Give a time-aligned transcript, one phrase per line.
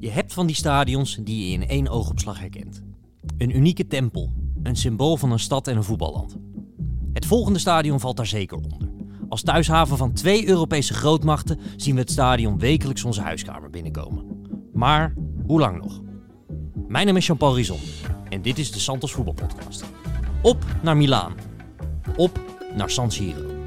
[0.00, 2.82] Je hebt van die stadions die je in één oogopslag herkent.
[3.38, 6.36] Een unieke tempel, een symbool van een stad en een voetballand.
[7.12, 8.78] Het volgende stadion valt daar zeker onder.
[9.28, 14.24] Als thuishaven van twee Europese grootmachten zien we het stadion wekelijks onze huiskamer binnenkomen.
[14.72, 15.14] Maar
[15.46, 16.00] hoe lang nog?
[16.88, 17.80] Mijn naam is Jean-Paul Rizon
[18.28, 19.84] en dit is de Santos Voetbalpodcast.
[20.42, 21.34] Op naar Milaan.
[22.16, 22.40] Op
[22.76, 23.59] naar San Siro.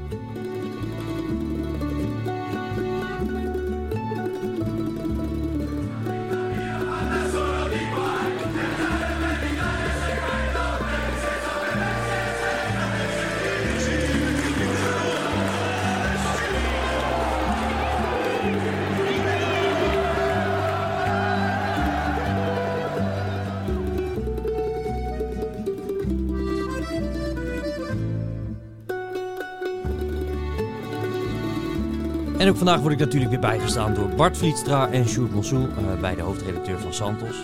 [32.64, 36.78] Vandaag word ik natuurlijk weer bijgestaan door Bart Vlietstra en Sjoerd Mossou, uh, beide hoofdredacteur
[36.80, 37.36] van Santos.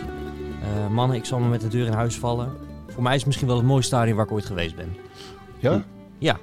[0.63, 2.53] Uh, mannen, ik zal me met de deur in huis vallen.
[2.87, 4.97] Voor mij is het misschien wel het mooiste stadion waar ik ooit geweest ben.
[5.59, 5.85] Ja?
[6.19, 6.39] Ja.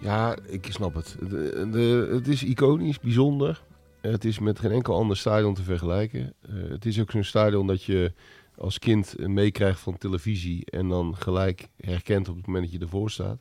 [0.00, 1.16] Ja, ik snap het.
[1.20, 3.62] De, de, het is iconisch, bijzonder.
[4.00, 6.34] Het is met geen enkel ander stadion te vergelijken.
[6.50, 8.12] Uh, het is ook zo'n stadion dat je
[8.56, 13.10] als kind meekrijgt van televisie en dan gelijk herkent op het moment dat je ervoor
[13.10, 13.38] staat.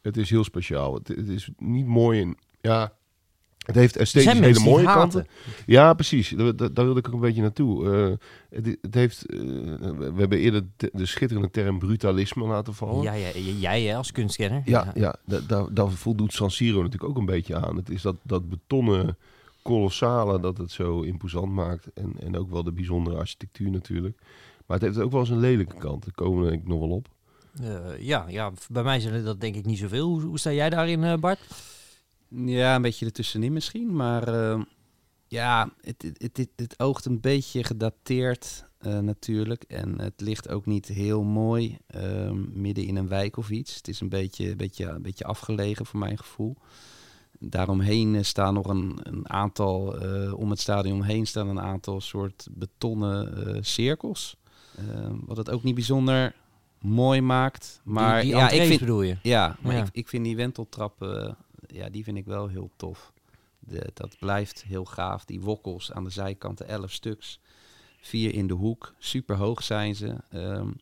[0.00, 0.94] Het is heel speciaal.
[0.94, 2.92] Het, het is niet mooi en ja,
[3.66, 5.26] het heeft esthetisch hele mooie kanten.
[5.66, 6.28] Ja, precies.
[6.28, 7.84] Daar, daar, wilde ik ook een beetje naartoe.
[7.84, 8.16] Uh,
[8.50, 9.40] het, het, heeft, uh,
[9.98, 13.02] we hebben eerder de, de, schitterende term brutalisme laten vallen.
[13.02, 14.62] Ja, ja jij als kunstkenner.
[14.64, 15.14] Ja, ja.
[15.24, 17.76] ja daar, daar voldoet San Siro natuurlijk ook een beetje aan.
[17.76, 19.16] Het is dat, dat betonnen
[19.62, 21.92] kolossale dat het zo imposant maakt.
[21.94, 24.18] En, en ook wel de bijzondere architectuur natuurlijk.
[24.66, 26.04] Maar het heeft ook wel eens een lelijke kant.
[26.04, 27.08] Daar komen we denk ik nog wel op.
[27.60, 30.06] Uh, ja, ja, bij mij zijn dat denk ik niet zoveel.
[30.06, 31.38] Hoe, hoe sta jij daarin, Bart?
[32.34, 33.96] Ja, een beetje ertussenin misschien.
[33.96, 34.62] Maar uh,
[35.26, 39.62] ja, het, het, het, het, oogt een beetje gedateerd uh, natuurlijk.
[39.62, 43.74] En het ligt ook niet heel mooi uh, midden in een wijk of iets.
[43.74, 46.56] Het is een beetje, beetje, een beetje afgelegen voor mijn gevoel.
[47.38, 49.96] Daaromheen staan nog een, een aantal,
[50.34, 54.36] om het stadion heen staan een aantal soort betonnen cirkels.
[55.24, 56.34] wat het ook niet bijzonder
[56.80, 57.80] mooi maakt.
[57.84, 59.16] Maar die, die ja, ik vind, bedoel je?
[59.22, 59.82] Ja, maar ja.
[59.82, 61.36] Ik, ik vind die wenteltrappen
[61.72, 63.12] ja, die vind ik wel heel tof.
[63.58, 65.24] De, dat blijft heel gaaf.
[65.24, 67.40] Die wokkels aan de zijkanten, elf stuks.
[68.00, 68.94] Vier in de hoek.
[68.98, 70.16] Super hoog zijn ze.
[70.34, 70.76] Um,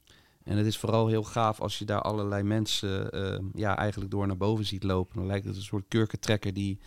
[0.44, 4.27] en het is vooral heel gaaf als je daar allerlei mensen uh, ja, eigenlijk door
[4.27, 5.16] naar boven ziet lopen.
[5.16, 6.78] Dan lijkt het een soort kurkentrekker die,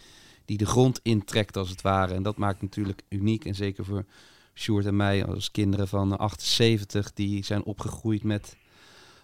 [0.46, 2.14] die de grond intrekt als het ware.
[2.14, 3.46] En dat maakt natuurlijk uniek.
[3.46, 4.06] En zeker voor
[4.54, 7.14] Sjoerd en mij als kinderen van 78.
[7.14, 8.56] Die zijn opgegroeid met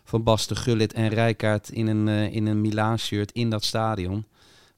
[0.04, 4.26] Van Basten, Gullit en Rijkaard in een, uh, in een Milaan-shirt in dat stadion.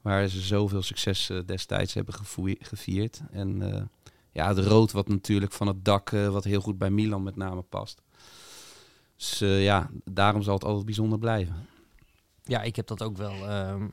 [0.01, 2.13] Waar ze zoveel succes uh, destijds hebben
[2.59, 3.21] gevierd.
[3.31, 3.81] En uh,
[4.31, 7.35] ja, het rood wat natuurlijk van het dak, uh, wat heel goed bij Milan met
[7.35, 8.01] name past.
[9.15, 11.67] Dus ja, daarom zal het altijd bijzonder blijven.
[12.43, 13.47] Ja, ik heb dat ook wel.
[13.47, 13.87] Ehm,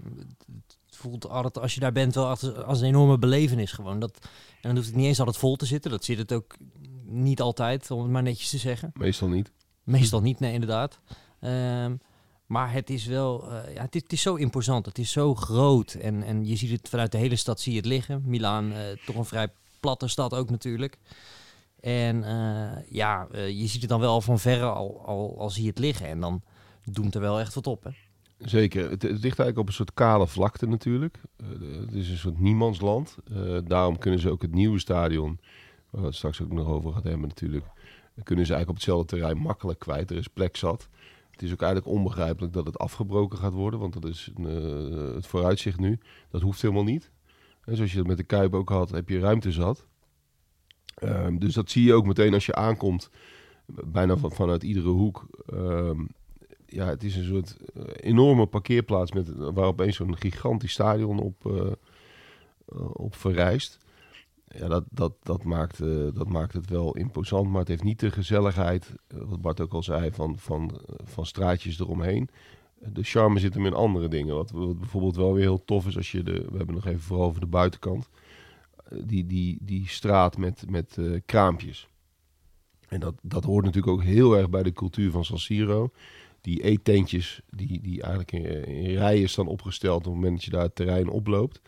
[0.87, 3.99] het voelt altijd, als je daar bent, wel als, als een enorme belevenis gewoon.
[3.99, 4.29] Dat, en
[4.61, 5.91] dan hoeft het niet eens altijd vol te zitten.
[5.91, 6.57] Dat zit het ook
[7.05, 8.91] niet altijd, om het maar netjes te zeggen.
[8.95, 9.53] Meestal niet.
[9.83, 11.01] Meestal niet, nee, inderdaad.
[11.41, 12.01] Um,
[12.47, 14.87] maar het is wel, uh, ja, het is, zo imposant.
[14.87, 15.95] Het is zo groot.
[15.95, 18.23] En, en je ziet het vanuit de hele stad zie je het liggen.
[18.25, 19.49] Milaan, uh, toch een vrij
[19.81, 20.99] platte stad ook natuurlijk.
[21.81, 25.69] En uh, ja, je ziet het dan wel van verre al, al, al zie je
[25.69, 26.07] het liggen.
[26.07, 26.43] En dan
[26.85, 27.91] doemt er wel echt wat op, hè?
[28.39, 28.91] Zeker.
[28.91, 31.21] Het, ligt eigenlijk op een soort kale vlakte natuurlijk.
[31.81, 33.17] het is een soort niemandsland.
[33.65, 35.39] daarom kunnen ze ook het nieuwe stadion,
[35.91, 37.65] waar we het straks ook nog over gaan hebben natuurlijk,
[38.23, 40.11] kunnen ze eigenlijk op hetzelfde terrein makkelijk kwijt.
[40.11, 40.89] Er is plek zat.
[41.37, 45.27] Het is ook eigenlijk onbegrijpelijk dat het afgebroken gaat worden, want dat is uh, het
[45.27, 45.99] vooruitzicht nu.
[46.31, 47.11] Dat hoeft helemaal niet.
[47.65, 49.87] En zoals je dat met de Kuip ook had, heb je ruimte zat.
[51.03, 53.11] Um, dus dat zie je ook meteen als je aankomt,
[53.67, 55.27] bijna van, vanuit iedere hoek.
[55.53, 56.09] Um,
[56.67, 61.45] ja, het is een soort uh, enorme parkeerplaats met, waar opeens zo'n gigantisch stadion op,
[61.47, 61.71] uh,
[62.93, 63.79] op verrijst
[64.49, 68.01] ja, dat, dat, dat, maakt, uh, dat maakt het wel imposant, maar het heeft niet
[68.01, 72.29] de gezelligheid, uh, wat Bart ook al zei, van, van, uh, van straatjes eromheen.
[72.93, 74.35] De charme zit hem in andere dingen.
[74.35, 77.01] Wat, wat, bijvoorbeeld wel weer heel tof is als je de, we hebben nog even
[77.01, 78.09] vooral over de buitenkant,
[79.05, 81.89] die, die, die straat met, met kraampjes.
[82.89, 85.91] En dat, dat hoort natuurlijk ook heel erg bij de cultuur van San Siro.
[86.41, 90.51] Die eetentjes die, die eigenlijk in, in rijen staan opgesteld op het moment dat je
[90.51, 91.61] daar het terrein oploopt.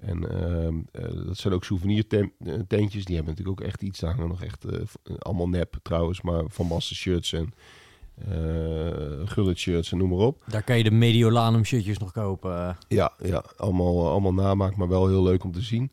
[0.00, 3.04] En uh, uh, dat zijn ook souvenirtentjes.
[3.04, 3.98] Die hebben natuurlijk ook echt iets.
[3.98, 4.80] Daar hangen nog echt uh,
[5.18, 6.22] allemaal nep trouwens.
[6.22, 7.52] Maar Van Basten shirts en
[9.24, 10.44] Gullit shirts en noem maar op.
[10.46, 12.76] Daar kan je de Mediolanum shirtjes nog kopen.
[12.88, 15.92] Ja, ja allemaal, allemaal namaak, maar wel heel leuk om te zien.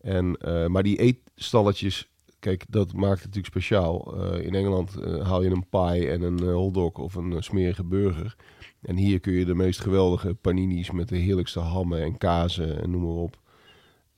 [0.00, 0.38] En,
[0.70, 2.08] maar die eetstalletjes
[2.46, 4.14] kijk, dat maakt het natuurlijk speciaal.
[4.16, 7.84] Eh, in Engeland uh, haal je een pie en een uh, hotdog of een smerige
[7.84, 8.36] burger.
[8.82, 12.90] En hier kun je de meest geweldige paninis met de heerlijkste hammen en kazen en
[12.90, 13.36] noem maar op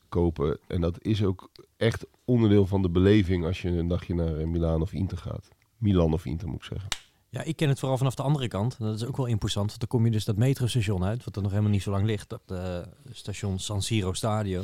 [0.08, 0.58] kopen.
[0.66, 4.82] En dat is ook echt onderdeel van de beleving als je een dagje naar Milaan
[4.82, 5.49] of Inter gaat.
[5.76, 6.88] Milan of Inter moet ik zeggen.
[7.31, 8.78] Ja, ik ken het vooral vanaf de andere kant.
[8.78, 9.66] Dat is ook wel imposant.
[9.66, 12.05] Want dan kom je dus dat metrostation uit, wat er nog helemaal niet zo lang
[12.05, 12.28] ligt.
[12.28, 12.78] Dat uh,
[13.10, 14.62] station San Siro Stadio.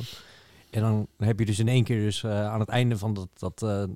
[0.70, 3.28] En dan heb je dus in één keer dus uh, aan het einde van, dat,
[3.34, 3.88] dat,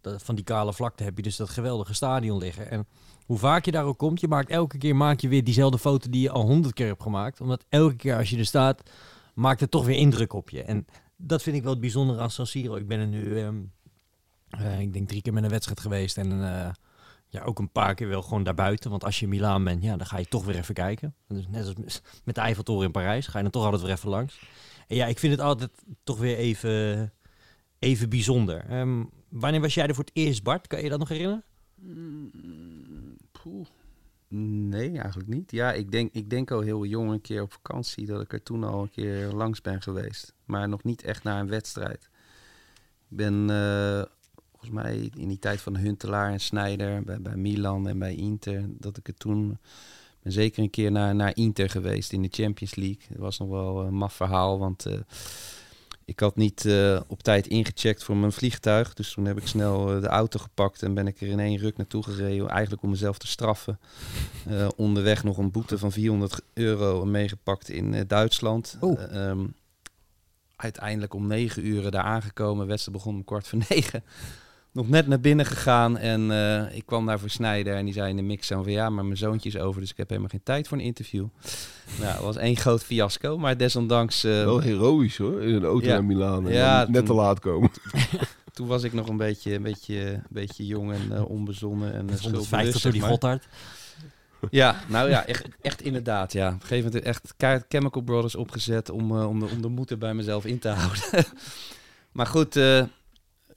[0.00, 2.70] dat, van die kale vlakte heb je dus dat geweldige stadion liggen.
[2.70, 2.86] En
[3.26, 6.10] hoe vaak je daar ook komt, je maakt elke keer maak je weer diezelfde foto
[6.10, 7.40] die je al honderd keer hebt gemaakt.
[7.40, 8.90] Omdat elke keer als je er staat,
[9.34, 10.62] maakt het toch weer indruk op je.
[10.62, 10.86] En
[11.16, 12.76] dat vind ik wel het bijzondere aan San Siro.
[12.76, 13.72] Ik ben er nu, um,
[14.78, 16.40] ik denk drie keer met een wedstrijd geweest en
[17.34, 18.90] ja, ook een paar keer wel gewoon daarbuiten.
[18.90, 21.14] Want als je in Milaan bent, ja, dan ga je toch weer even kijken.
[21.28, 24.08] Dus net als met de Eiffeltoren in Parijs, ga je dan toch altijd weer even
[24.08, 24.40] langs.
[24.88, 25.70] En ja, ik vind het altijd
[26.02, 27.12] toch weer even,
[27.78, 28.80] even bijzonder.
[28.80, 30.66] Um, wanneer was jij er voor het eerst, Bart?
[30.66, 31.44] Kan je dat nog herinneren?
[31.74, 32.30] Mm,
[34.68, 35.50] nee, eigenlijk niet.
[35.50, 38.42] Ja, ik denk, ik denk al heel jong een keer op vakantie dat ik er
[38.42, 40.34] toen al een keer langs ben geweest.
[40.44, 42.08] Maar nog niet echt naar een wedstrijd.
[43.08, 44.02] Ik ben uh,
[44.50, 48.96] volgens mij in die tijd van Huntelaar en Snijder bij, Milan en bij Inter, dat
[48.96, 49.58] ik het toen
[50.22, 53.02] ben zeker een keer naar, naar Inter geweest in de Champions League.
[53.08, 54.94] Dat was nog wel een maf verhaal, want uh,
[56.04, 58.94] ik had niet uh, op tijd ingecheckt voor mijn vliegtuig.
[58.94, 61.58] Dus toen heb ik snel uh, de auto gepakt en ben ik er in één
[61.58, 62.48] ruk naartoe gereden.
[62.48, 63.78] Eigenlijk om mezelf te straffen.
[64.76, 68.76] onderweg nog een boete van 400 euro meegepakt in Duitsland.
[68.80, 69.00] Oh.
[69.14, 69.54] Um,
[70.56, 72.66] uiteindelijk om negen uur daar aangekomen.
[72.66, 74.04] wedstrijd begon om kwart voor negen
[74.74, 78.08] nog net naar binnen gegaan en uh, ik kwam daar voor Snijder en die zei
[78.10, 80.42] in de mix van ja, maar mijn zoontje is over, dus ik heb helemaal geen
[80.44, 81.26] tijd voor een interview.
[82.00, 84.24] nou, het was één groot fiasco, maar desondanks...
[84.24, 85.92] Uh, Wel heroïs hoor, in een auto Ja.
[85.92, 87.70] naar Milaan en Ja, net toen- te laat komen.
[88.52, 92.08] toen was ik nog een beetje, een beetje, een beetje jong en eh, onbezonnen en
[92.10, 93.46] uh, 150 door die Gothard.
[94.50, 96.32] Ja, nou ja, echt, echt inderdaad.
[96.32, 96.46] Ja.
[96.48, 97.34] Op een gegeven moment echt
[97.68, 100.68] Chemical Brothers opgezet om, eh, om, de, om de moed er bij mezelf in te
[100.78, 101.24] houden.
[102.12, 102.82] maar goed, eh,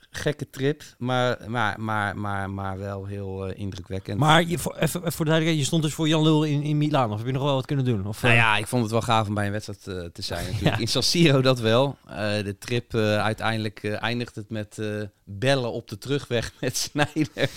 [0.10, 4.20] gekke trip, maar, maar, maar, maar, maar wel heel eh, indrukwekkend.
[4.20, 6.62] Maar je, voor, even, even voor de duidelijkheid, je stond dus voor Jan Lul in,
[6.62, 7.12] in Milaan.
[7.12, 8.08] Of heb je nog wel wat kunnen doen?
[8.08, 10.22] Of, Nou eh, ja, ik vond het wel gaaf om bij een wedstrijd eh, te
[10.22, 10.76] zijn natuurlijk.
[10.76, 10.82] Ja.
[10.82, 11.98] In San Siro dat wel.
[12.44, 14.82] De trip uiteindelijk eindigt het met
[15.24, 17.50] bellen op de terugweg met Snijder.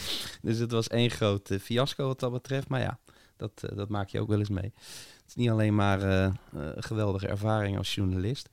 [0.43, 2.69] Dus het was één groot fiasco wat dat betreft.
[2.69, 2.99] Maar ja,
[3.37, 4.73] dat, dat maak je ook wel eens mee.
[4.94, 8.49] Het is niet alleen maar een geweldige ervaring als journalist.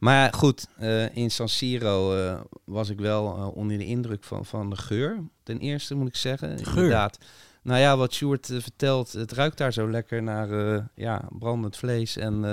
[0.00, 4.46] Maar goed, eh, in San Siro eh, was ik wel eh, onder de indruk van,
[4.46, 5.24] van de geur.
[5.42, 6.58] Ten eerste moet ik zeggen.
[6.58, 6.76] Geur?
[6.76, 7.18] Inderdaad.
[7.62, 10.48] Nou ja, wat Sjoerd vertelt, het ruikt daar zo lekker naar
[10.94, 12.44] ja, brandend vlees en,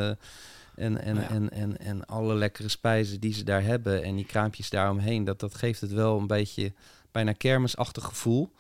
[0.76, 1.30] en, en, Ja.
[1.30, 4.04] en, en, en alle lekkere spijzen die ze daar hebben.
[4.04, 6.74] En die kraampjes daaromheen, dat, dat geeft het wel een beetje
[7.12, 8.52] bijna kermisachtig gevoel.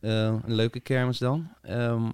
[0.00, 1.48] Een leuke kermis dan.
[1.62, 2.10] Ehm,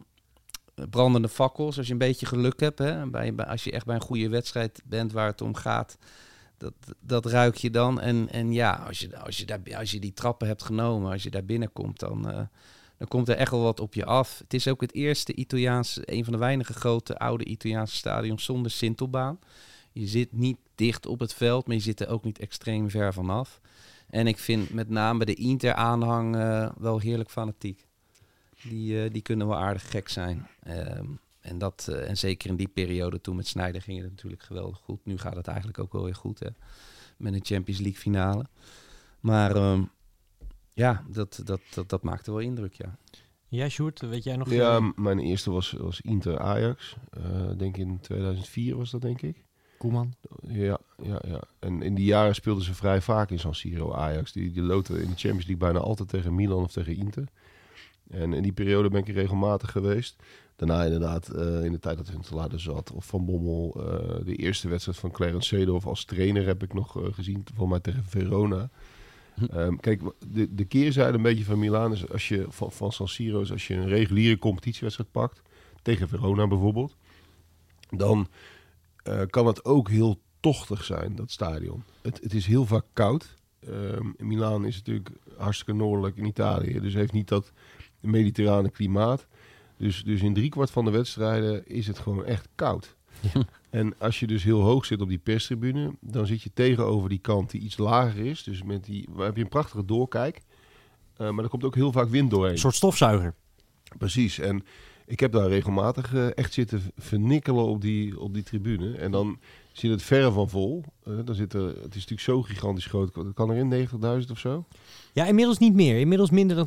[0.90, 2.78] brandende fakkels, als je een beetje geluk hebt.
[2.78, 5.98] Hè, bij, bij, als je echt bij een goede wedstrijd bent waar het om gaat.
[6.58, 8.00] Dat, dat ruik je dan.
[8.00, 11.22] En, en ja, als je, als, je daar, als je die trappen hebt genomen, als
[11.22, 12.40] je daar binnenkomt, dan, eh,
[12.98, 14.38] dan komt er echt wel wat op je af.
[14.38, 18.70] Het is ook het eerste Italiaanse, een van de weinige grote oude Italiaanse stadions zonder
[18.70, 19.38] sintelbaan.
[19.92, 23.12] Je zit niet dicht op het veld, maar je zit er ook niet extreem ver
[23.12, 23.60] vanaf.
[24.10, 27.86] En ik vind met name de Inter-aanhang eh, wel heerlijk fanatiek.
[28.62, 30.48] Die, eh, die kunnen wel aardig gek zijn.
[30.62, 31.06] Ehm,
[31.40, 34.78] en, dat, eh, en zeker in die periode toen met Sneijder ging het natuurlijk geweldig
[34.78, 35.04] goed.
[35.04, 36.48] Nu gaat het eigenlijk ook wel weer goed hè?
[37.16, 38.44] met een Champions League finale.
[39.20, 39.82] Maar ehm,
[40.72, 42.98] ja, dat, dat, dat, dat maakte wel indruk, ja.
[43.50, 44.50] Ja, Sjoerd, weet jij nog?
[44.50, 46.96] Ja, mijn eerste was, was Inter Ajax.
[47.10, 49.44] Eh, denk in 2004 was dat denk ik.
[49.78, 50.14] Koeman.
[50.46, 51.42] Ja, ja, ja.
[51.58, 54.32] En in die jaren speelden ze vrij vaak in San Siro Ajax.
[54.32, 57.28] Die, die loten in de Champions League bijna altijd tegen Milan of tegen Inter.
[58.10, 60.16] En in die periode ben ik er regelmatig geweest.
[60.56, 63.74] Daarna inderdaad, eh, in de tijd dat Huntelaar zat, of Van Bommel.
[63.76, 67.68] eh, de eerste wedstrijd van Clarence Seedorf als trainer heb ik nog eh, gezien, voor
[67.68, 68.70] mij tegen Verona.
[69.34, 69.44] Hm.
[69.44, 73.08] Ehm, kijk, de, de keerzijde een beetje van Milaan is als je van, van San
[73.08, 75.42] Siro is als je een reguliere competitiewedstrijd pakt,
[75.82, 76.96] tegen Verona bijvoorbeeld,
[77.90, 78.28] dan
[79.30, 81.84] kan het ook heel tochtig zijn, dat stadion.
[82.02, 83.34] Het, het is heel vaak koud.
[83.60, 87.52] Ehm Milaan is natuurlijk hartstikke noordelijk in Italië, dus heeft niet dat
[88.00, 89.26] mediterrane klimaat.
[89.76, 92.96] Dus, dus in driekwart van de wedstrijden is het gewoon echt koud.
[93.70, 97.18] En als je dus heel hoog zit op die perstribune, dan zit je tegenover die
[97.18, 98.42] kant die iets lager is.
[98.42, 100.40] Dus met die, waar heb je een prachtige doorkijk.
[101.16, 102.52] Eh, maar er komt ook heel vaak wind doorheen.
[102.52, 103.34] Een soort stofzuiger.
[103.98, 104.38] Precies.
[104.38, 104.64] En
[105.06, 108.96] ik heb daar regelmatig eh, echt zitten vernikkelen op die, op die tribune.
[108.96, 109.38] En dan
[109.80, 110.84] zit het verre van vol.
[111.04, 113.34] Eh dan zit er, het is natuurlijk zo gigantisch groot.
[113.34, 113.88] Kan er in
[114.24, 114.64] 90.000 of zo?
[115.12, 115.98] Ja, inmiddels niet meer.
[116.00, 116.66] Inmiddels minder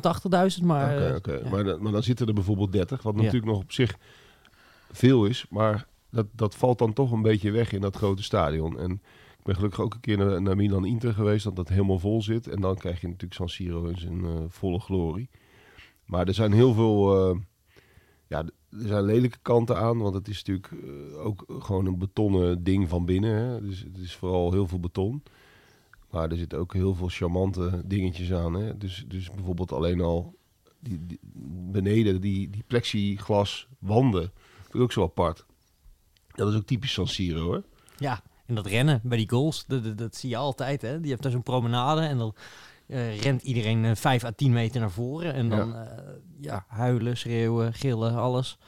[0.58, 0.96] 80.000, maar...
[0.98, 1.50] Eh, ja.
[1.50, 3.22] Maar, dan- maar dan zitten er bijvoorbeeld 30, wat Ja.
[3.22, 3.94] natuurlijk nog op zich
[4.92, 5.46] veel is.
[5.50, 8.78] Maar dat, dat valt dan toch een beetje weg in dat grote stadion.
[8.78, 8.90] En
[9.38, 12.22] ik ben gelukkig ook een keer naar, naar Milan Inter geweest, dat dat helemaal vol
[12.22, 12.48] zit.
[12.48, 15.28] En dan krijg je natuurlijk San Siro in zijn eh, volle glorie.
[16.04, 17.36] Maar er zijn heel veel...
[18.26, 18.44] ja,
[18.82, 22.88] er zijn lelijke kanten aan, want het is natuurlijk eh, ook gewoon een betonnen ding
[22.88, 23.34] van binnen.
[23.34, 23.60] Hè?
[23.60, 25.22] Dus het is vooral heel veel beton.
[26.10, 28.54] Maar er zitten ook heel veel charmante dingetjes aan.
[28.54, 28.78] Hè?
[28.78, 30.34] Dus, dus bijvoorbeeld alleen al
[30.80, 31.18] die,
[31.70, 34.32] beneden die, die plexiglas wanden.
[34.70, 35.44] Vind ook zo apart.
[36.34, 37.62] Dat is ook typisch San Siro hoor.
[37.98, 39.64] Ja, en dat rennen bij die goals,
[39.96, 40.82] dat zie je altijd.
[40.82, 40.92] Hè?
[40.92, 42.34] Je hebt daar zo'n promenade en dan
[42.86, 45.34] eh, rent iedereen eh, 5 à 10 meter naar voren.
[45.34, 45.88] En dan ja.
[46.40, 48.58] ja, huilen, schreeuwen, gillen, alles.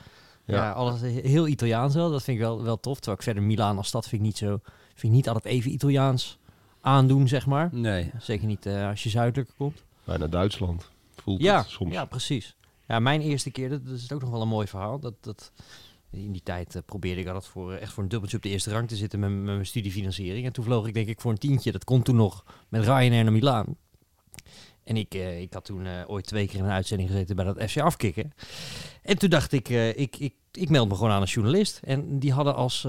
[0.45, 0.71] Ja, Ja.
[0.73, 2.11] alles he- heel Italiaans wel.
[2.11, 2.95] Dat vind ik wel, wel tof.
[2.97, 4.61] Terwijl ik verder Milaan als stad vind ik niet zo...
[4.95, 6.39] Vind ik niet altijd even Italiaans
[6.81, 7.69] aandoen, zeg maar.
[7.73, 8.11] Nee.
[8.19, 9.83] Zeker niet eh, als je zuidelijker komt.
[10.05, 10.91] Bijna Duitsland.
[11.15, 11.93] Voelt Ja, het soms.
[11.93, 12.57] ja, precies.
[12.89, 14.99] Ja, mijn eerste keer, dat, dat is ook nog wel een mooi verhaal.
[14.99, 15.53] Dat, dat,
[16.11, 18.49] in die tijd eh, probeerde ik altijd voor, eh, echt voor een dubbeltje op de
[18.49, 20.47] eerste rang te zitten met, met mijn studiefinanciering.
[20.47, 21.73] En toen vloog ik denk ik voor een tientje.
[21.73, 23.77] Dat kon toen nog met Ryanair naar Milaan.
[24.85, 27.45] En ik, eh, ik had toen eh, ooit twee keer in een uitzending gezeten bij
[27.45, 28.33] dat FC Afkikken.
[29.03, 31.81] En toen dacht ik, eh, ik, ik, ik meld me gewoon aan als journalist.
[31.85, 32.87] En die hadden als,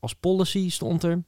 [0.00, 1.22] als policy, stond er...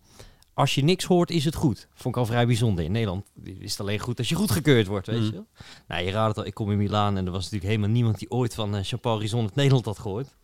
[0.54, 1.88] Als je niks hoort, is het goed.
[1.94, 2.84] Vond ik al vrij bijzonder.
[2.84, 5.24] In Nederland is het alleen goed als je goedgekeurd wordt, weet Mm.
[5.24, 5.46] je wel.
[5.88, 8.18] Nou, je raadt het al, ik kom in Milaan en er was natuurlijk helemaal niemand
[8.18, 10.36] die ooit van uh, Chapeau Horizon het Nederland had gehoord.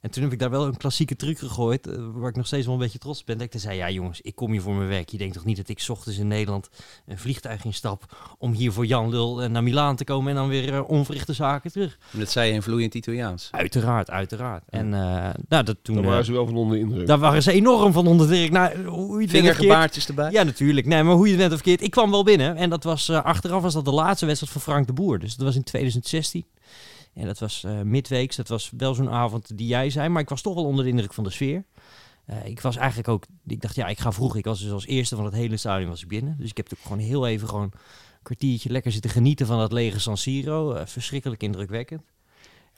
[0.00, 2.64] En toen heb ik daar wel een klassieke truc gegooid, eh, waar ik nog steeds
[2.66, 3.36] wel een beetje trots op ben.
[3.36, 5.08] Dat ik toen zei, ja jongens, ik kom hier voor mijn werk.
[5.08, 6.68] Je denkt toch niet dat ik 's ochtends in Nederland
[7.06, 10.48] een vliegtuig instap om hier voor Jan Lul eh, naar Milaan te komen en dan
[10.48, 11.98] weer eh, onverrichte zaken terug.
[12.12, 13.48] En Dat zei je in vloeiend Italiaans.
[13.50, 14.62] Uiteraard, uiteraard.
[14.68, 15.94] En eh, nou, dat toen...
[15.94, 17.06] Daar waren ze wel van onder de indruk.
[17.06, 20.08] daar waren ze enorm van onder de Nou, hoe je het bent of verkeerd- Vingergebaartjes
[20.08, 20.30] erbij.
[20.30, 20.86] ja, natuurlijk.
[20.86, 21.82] Nee, maar hoe je het net of verkeerd.
[21.82, 22.56] Ik kwam wel binnen.
[22.56, 25.18] En dat was eh, achteraf was dat de laatste wedstrijd van Frank de Boer.
[25.18, 26.44] Dus dat was in 2016.
[27.14, 28.36] En dat was eh, midweeks.
[28.36, 30.08] Dat was wel zo'n avond die jij zei.
[30.08, 31.64] Maar ik was toch wel onder de indruk van de sfeer.
[32.24, 33.24] Eh, ik was eigenlijk ook...
[33.46, 34.36] Ik dacht, ja, ik ga vroeg.
[34.36, 36.36] Ik was dus als eerste van het hele stadion was ik binnen.
[36.38, 37.72] Dus ik heb ook gewoon heel even gewoon een
[38.22, 40.72] kwartiertje lekker zitten genieten van dat lege San Siro.
[40.72, 42.02] Eh, verschrikkelijk indrukwekkend.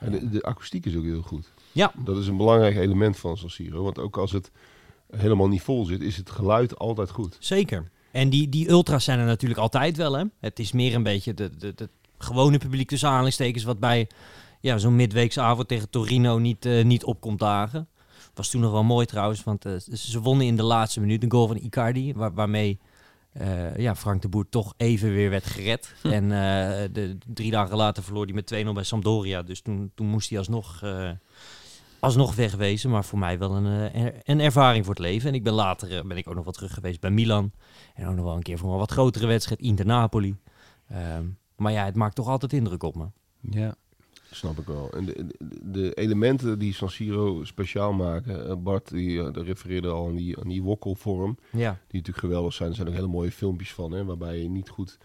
[0.00, 1.52] Ja, de, de akoestiek is ook heel goed.
[1.72, 3.82] Ja, Dat is een belangrijk element van San Siro.
[3.82, 4.50] Want ook als het
[5.16, 7.36] helemaal niet vol zit, is het geluid altijd goed.
[7.40, 7.90] Zeker.
[8.10, 10.12] En die, die ultras zijn er natuurlijk altijd wel.
[10.12, 10.24] Hè?
[10.40, 13.64] Het is meer een beetje de, de, de gewone publiek tussen aanhalingstekens...
[13.64, 14.08] wat bij
[14.60, 17.88] ja, zo'n midweeksavond tegen Torino niet, eh, niet opkomt dagen.
[18.34, 21.30] Was toen nog wel mooi trouwens, want eh, ze wonnen in de laatste minuut een
[21.30, 22.12] goal van Icardi...
[22.14, 22.78] Waar, waarmee
[23.32, 25.94] eh, ja, Frank de Boer toch even weer werd gered.
[26.02, 26.28] En
[26.92, 29.42] de, drie dagen later verloor hij met 2-0 bij Sampdoria.
[29.42, 30.82] Dus toen, toen moest hij alsnog,
[32.00, 32.90] alsnog wegwezen.
[32.90, 35.28] Maar voor mij wel een, een ervaring voor het leven.
[35.28, 37.52] En ik ben later ben ik ook nog wat terug geweest bij Milan.
[37.94, 40.36] En ook nog wel een keer voor een wat grotere wedstrijd, Inter-Napoli.
[40.88, 41.24] Ehm,
[41.56, 43.04] maar ja, het maakt toch altijd indruk op me.
[43.50, 43.74] Ja.
[44.30, 44.90] Snap ik wel.
[44.92, 48.48] En de, de, de elementen die San Siro speciaal maken...
[48.48, 51.38] eh, Bart die, eh, refereerde al aan die, aan die wokkelvorm...
[51.50, 52.68] Ja, die natuurlijk geweldig zijn.
[52.68, 53.92] Er zijn ook hele mooie filmpjes van...
[53.92, 54.98] Hè, waarbij je niet goed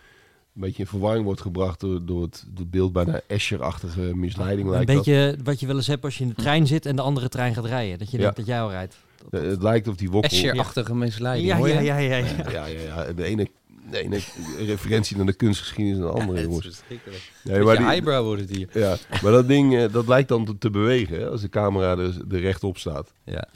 [0.56, 1.80] een beetje in verwarring wordt gebracht...
[1.80, 4.68] door, door het, het beeld bijna Escher-achtige misleiding.
[4.68, 4.96] een lijkt dat.
[4.98, 7.30] beetje wat je wel eens hebt als je in de trein zit en de andere
[7.30, 8.00] trein gaat rijden.
[8.00, 8.24] Dat je Ja.
[8.24, 8.98] denkt dat jij al rijdt.
[9.32, 10.30] Eh, Het lijkt of die wokkel...
[10.32, 11.74] Escher-achtige misleiding, Ja, hoor je?
[11.74, 12.50] ja, ja, ja, ja.
[12.52, 13.14] Ja, ja, ja.
[13.14, 13.48] De ene,
[13.92, 14.20] de ene
[14.66, 16.66] referentie naar de kunstgeschiedenis en de andere, Het is jongens.
[16.66, 17.32] verschrikkelijk.
[17.44, 18.68] Nee, maar die- eyebrow wordt het hier.
[18.74, 21.92] Ja, maar dat ding, eh, dat lijkt dan te, te bewegen hè, als de camera
[21.98, 23.14] er, er rechtop staat.
[23.24, 23.48] Ja.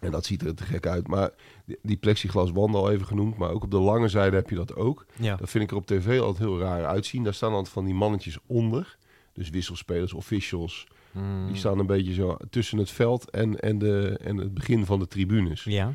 [0.00, 1.06] En dat ziet er te gek uit.
[1.08, 1.30] Maar
[1.64, 4.74] die, die plexiglaswanden al even genoemd, maar ook op de lange zijde heb je dat
[4.76, 5.06] ook.
[5.16, 5.36] ja.
[5.36, 7.24] Dat vind ik er op tv altijd heel raar uitzien.
[7.24, 8.96] Daar staan altijd van die mannetjes onder.
[9.32, 10.86] Dus wisselspelers, officials.
[11.12, 11.46] Mm.
[11.46, 14.98] Die staan een beetje zo tussen het veld en, en, de, en het begin van
[14.98, 15.64] de tribunes.
[15.64, 15.92] Ja.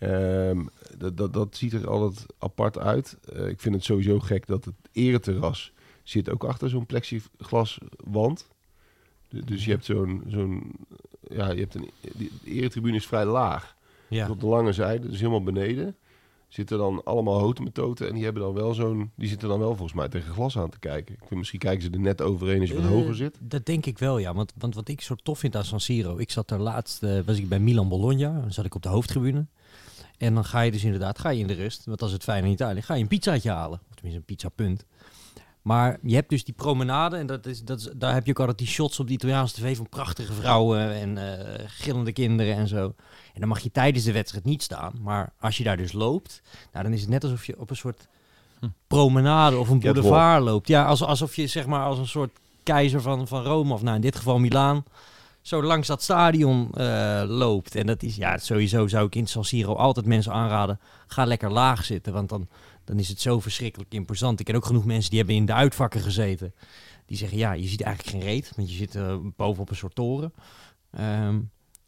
[0.00, 0.64] Ehm,
[0.98, 3.18] dat, dat, dat ziet er altijd apart uit.
[3.34, 8.48] Eh, ik vind het sowieso gek dat het ereterras zit ook achter zo'n plexiglaswand.
[9.28, 10.72] Du- Dus je hebt zo'n, zo'n
[11.28, 13.76] ja, je hebt een, de eretribune is vrij laag.
[14.08, 14.30] Ja.
[14.30, 15.96] Op de lange zijde, dus helemaal beneden,
[16.48, 18.08] zitten dan allemaal houten metoten.
[18.08, 20.70] En die hebben dan wel zo'n, die zitten dan wel volgens mij tegen glas aan
[20.70, 21.14] te kijken.
[21.14, 23.36] Ik vind, misschien kijken ze er net overheen als je wat Eh, hoger zit.
[23.40, 24.34] Dat denk ik wel, ja.
[24.34, 26.18] Want, want wat ik zo tof vind aan San Siro...
[26.18, 28.40] Ik zat daar laatst, eh, was ik bij Milan Bologna.
[28.40, 29.46] Dan zat ik op de hoofdtribune.
[30.20, 31.84] En dan ga je dus inderdaad, ga je in de rust.
[31.84, 33.80] Want als het fijn in Italië, ga je een pizzaatje halen.
[33.88, 34.84] Of tenminste een pizzapunt.
[35.62, 37.16] Maar je hebt dus die promenade.
[37.16, 39.54] En dat is, dat is, daar heb je ook altijd die shots op de Italiaanse
[39.54, 39.76] tv...
[39.76, 42.94] van prachtige vrouwen en eh, gillende kinderen en zo.
[43.34, 44.92] En dan mag je tijdens de wedstrijd niet staan.
[45.02, 46.42] Maar als je daar dus loopt...
[46.72, 48.08] Nou, dan is het net alsof je op een soort
[48.86, 50.68] promenade of een boulevard loopt.
[50.68, 53.96] Ja, als, alsof je zeg maar als een soort keizer van, van Rome, of nou
[53.96, 54.84] in dit geval Milaan,
[55.50, 57.74] zo langs dat stadion eh, loopt.
[57.74, 60.80] En dat is, ja, sowieso zou ik in San Siro altijd mensen aanraden.
[61.06, 62.48] Ga lekker laag zitten, want dan,
[62.84, 64.40] dan is het zo verschrikkelijk imposant.
[64.40, 66.54] Ik ken ook genoeg mensen die hebben in de uitvakken gezeten.
[67.06, 69.94] Die zeggen, ja, je ziet eigenlijk geen reet, want je zit uh, bovenop een soort
[69.94, 70.32] toren.
[70.90, 71.40] Ehm,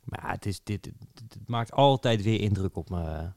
[0.05, 3.31] maar het, is, dit, het, maakt altijd weer indruk op me.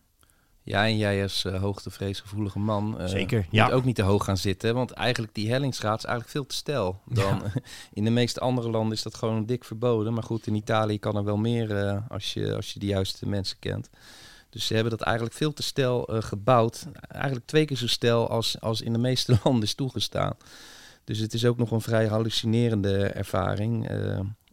[0.65, 3.65] Ja, en jij als uh, hoogtevreesgevoelige man uh, Zeker, ja.
[3.65, 4.73] moet ook niet te hoog gaan zitten.
[4.73, 7.01] Want eigenlijk die hellingsgraad is eigenlijk veel te stijl.
[7.05, 7.41] Dan,
[7.93, 10.13] In de meeste andere landen is dat gewoon dik verboden.
[10.13, 13.27] Maar goed, in Italië kan er wel meer uh, als, je, als je de juiste
[13.27, 13.89] mensen kent.
[14.49, 16.87] Dus ze hebben dat eigenlijk veel te stijl gebouwd.
[17.07, 20.33] Eigenlijk twee keer zo stijl als, als in de meeste landen is toegestaan.
[21.03, 23.89] Dus het is ook nog een vrij hallucinerende ervaring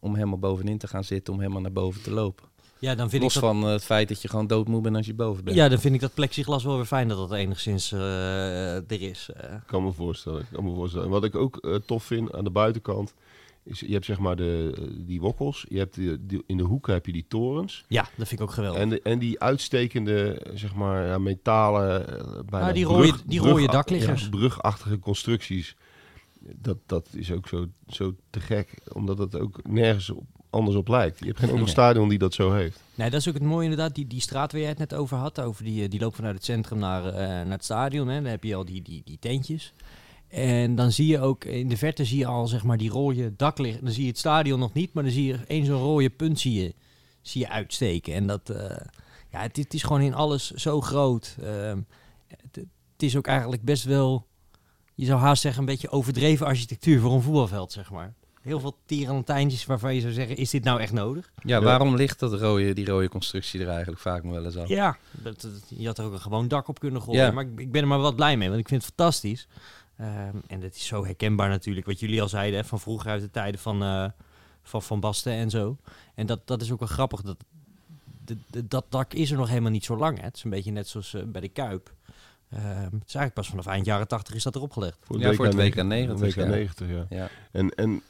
[0.00, 2.52] om helemaal bovenin te gaan zitten, om helemaal naar boven te lopen.
[2.83, 3.51] Ja, dan vind Los ik dat...
[3.51, 5.57] van uh, het feit dat je gewoon doodmoe bent als je boven bent.
[5.57, 9.29] Ja, dan vind ik dat plexiglas wel weer fijn dat dat enigszins uh, er is.
[9.37, 9.53] Uh.
[9.53, 10.41] Ik kan me voorstellen.
[10.41, 11.07] Ik kan me voorstellen.
[11.07, 13.15] En wat ik ook tof vind aan de buitenkant
[13.62, 14.73] is, je hebt zeg maar de,
[15.07, 17.85] die wokkels, je hebt die, die, in de hoeken heb je die torens.
[17.89, 18.81] Ja, dat vind ik ook geweldig.
[18.81, 22.05] En, de, en die uitstekende, zeg maar, ja, metalen,
[22.51, 24.23] bijna ah, die brug, rode, die rode dakliggers.
[24.23, 25.77] Ja, brugachtige constructies.
[26.39, 30.89] Dat, dat is ook zo, zo te gek, omdat het ook nergens op, anders op
[30.89, 31.19] lijkt.
[31.19, 32.81] Je hebt geen enkel stadion die dat zo heeft.
[32.95, 33.95] Nee, dat is ook het mooie inderdaad.
[33.95, 36.45] Die, die straat waar jij het net over had, over die, die loopt vanuit het
[36.45, 38.09] centrum naar, uh, naar het stadion.
[38.09, 38.23] Hè.
[38.23, 39.73] Dan heb je al die, die, die tentjes.
[40.29, 43.37] En dan zie je ook, in de verte zie je al zeg maar die rode
[43.37, 43.85] daklicht.
[43.85, 46.41] Dan zie je het stadion nog niet, maar dan zie je één zo'n rode punt
[46.41, 46.75] zie je,
[47.21, 48.15] zie je uitsteken.
[48.15, 48.57] En dat, uh,
[49.31, 51.37] ja, het, het, is gewoon in alles zo groot.
[51.41, 51.73] Uh,
[52.27, 52.57] het,
[52.93, 54.27] het is ook eigenlijk best wel
[54.95, 58.15] je zou haast zeggen, een beetje overdreven architectuur voor een voetbalveld, zeg maar.
[58.43, 61.33] Heel veel tierenlantijntjes waarvan je zou zeggen, is dit nou echt nodig?
[61.45, 64.69] Ja, waarom ligt dat rode, die rode constructie er eigenlijk vaak wel eens aan?
[64.69, 67.25] Ja, dat, dat, je had er ook een gewoon dak op kunnen gooien.
[67.25, 67.31] Ja.
[67.31, 69.49] Maar ik, ik, ben er maar wat blij mee, want ik vind het fantastisch.
[70.01, 73.21] Um, en dat is zo herkenbaar natuurlijk, wat jullie al zeiden, hè, van vroeger uit
[73.21, 74.09] de tijden van, uh,
[74.63, 75.77] van Van Basten en zo.
[76.15, 77.45] En dat, dat is ook wel grappig, dat,
[78.25, 80.19] de, de, dat dak is er nog helemaal niet zo lang.
[80.19, 80.25] Hè.
[80.25, 81.95] Het is een beetje net zoals uh, bij de Kuip.
[82.55, 84.99] Uh, het is eigenlijk pas vanaf eind jaren 80 is dat erop gelegd.
[85.01, 86.35] Voor ja, WK voor het WK 90.
[86.35, 87.07] WK 90 ja.
[87.09, 87.29] ja.
[87.53, 88.03] En, en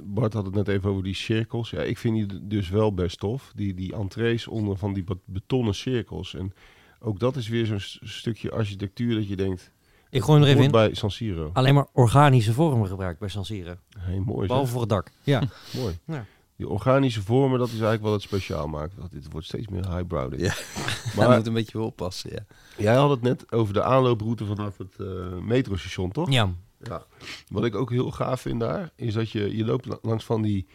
[0.00, 1.70] Bart had het net even over die cirkels.
[1.70, 3.52] Ja, ik vind die dus wel best tof.
[3.54, 6.34] Die, die entrees onder van die betonnen cirkels.
[6.34, 6.52] En
[7.00, 9.72] ook dat is weer zo'n stukje architectuur dat je denkt...
[10.10, 10.70] Ik gooi er even in.
[10.70, 11.50] bij San Siro.
[11.52, 13.74] Alleen maar organische vormen gebruikt bij San Siro.
[13.98, 15.10] Hey, mooi Behalve voor het dak.
[15.22, 15.42] Ja.
[15.80, 15.98] mooi.
[16.04, 16.24] Ja.
[16.56, 18.94] Die organische vormen, dat is eigenlijk wat het speciaal maakt.
[18.96, 20.40] Want dit wordt steeds meer highbrow.
[20.40, 20.54] Ja,
[21.16, 22.30] maar moet een beetje oppassen.
[22.32, 22.44] Ja.
[22.76, 26.30] Jij had het net over de aanlooproute vanaf het uh, metrostation, toch?
[26.30, 26.52] Ja.
[26.80, 27.06] Ja.
[27.48, 30.66] Wat ik ook heel gaaf vind daar, is dat je, je loopt langs van die,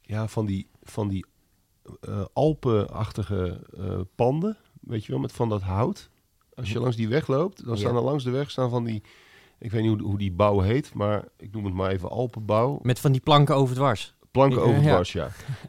[0.00, 1.24] ja, van die, van die
[2.08, 6.10] uh, Alpenachtige uh, panden, weet je wel, met van dat hout.
[6.54, 9.02] Als je langs die weg loopt, dan staan er langs de weg staan van die,
[9.58, 12.78] ik weet niet hoe, hoe die bouw heet, maar ik noem het maar even Alpenbouw.
[12.82, 14.14] Met van die planken overdwars.
[14.30, 15.28] Planken overdwars, ja.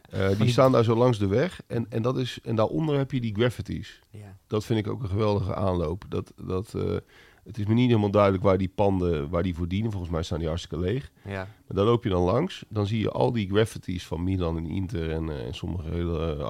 [0.10, 0.32] ja.
[0.32, 1.62] Uh, die staan daar zo langs de weg.
[1.68, 4.02] En, en, dat is, en daaronder heb je die graffitis.
[4.10, 4.38] Ja.
[4.48, 6.06] Dat vind ik ook een geweldige aanloop.
[6.10, 6.74] Dat, dat,
[7.44, 9.92] het is me niet helemaal duidelijk waar die panden waar die voor dienen.
[9.92, 11.12] Volgens mij staan die hartstikke leeg.
[11.26, 11.48] Ja.
[11.68, 12.66] Maar dan loop je dan langs.
[12.70, 15.12] Dan zie je al die graffitis van Milan en Inter.
[15.12, 16.44] En, uh, en sommige hele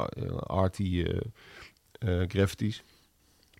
[0.48, 1.06] arty
[2.28, 2.84] graffitis.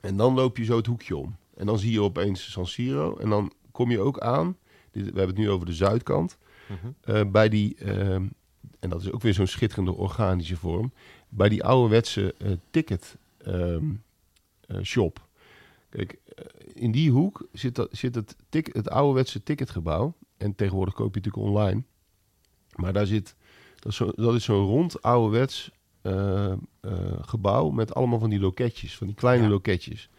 [0.02, 1.36] En dan loop je zo het hoekje om.
[1.56, 3.17] En dan zie je opeens San Siro.
[3.17, 4.58] En dan kom je ook aan.
[4.91, 6.38] Dit, we hebben het nu over de zuidkant.
[6.72, 7.32] Uh -huh.
[7.32, 7.76] bij die
[8.84, 10.93] en dat is ook weer zo'n schitterende organische vorm,
[11.30, 13.17] bij die ouderwetse uh, ticket
[13.48, 14.04] um,
[14.67, 15.28] uh, shop.
[15.89, 16.22] Kijk, uh,
[16.73, 20.13] in die hoek zit, dat, zit het, tik, het ouderwetse ticketgebouw.
[20.38, 21.83] En tegenwoordig koop je natuurlijk online.
[22.75, 23.36] Maar daar zit,
[23.79, 25.71] dat is, zo, dat is zo'n rond ouderwets
[27.21, 29.49] gebouw met allemaal van die loketjes, van die kleine ja.
[29.49, 30.09] loketjes.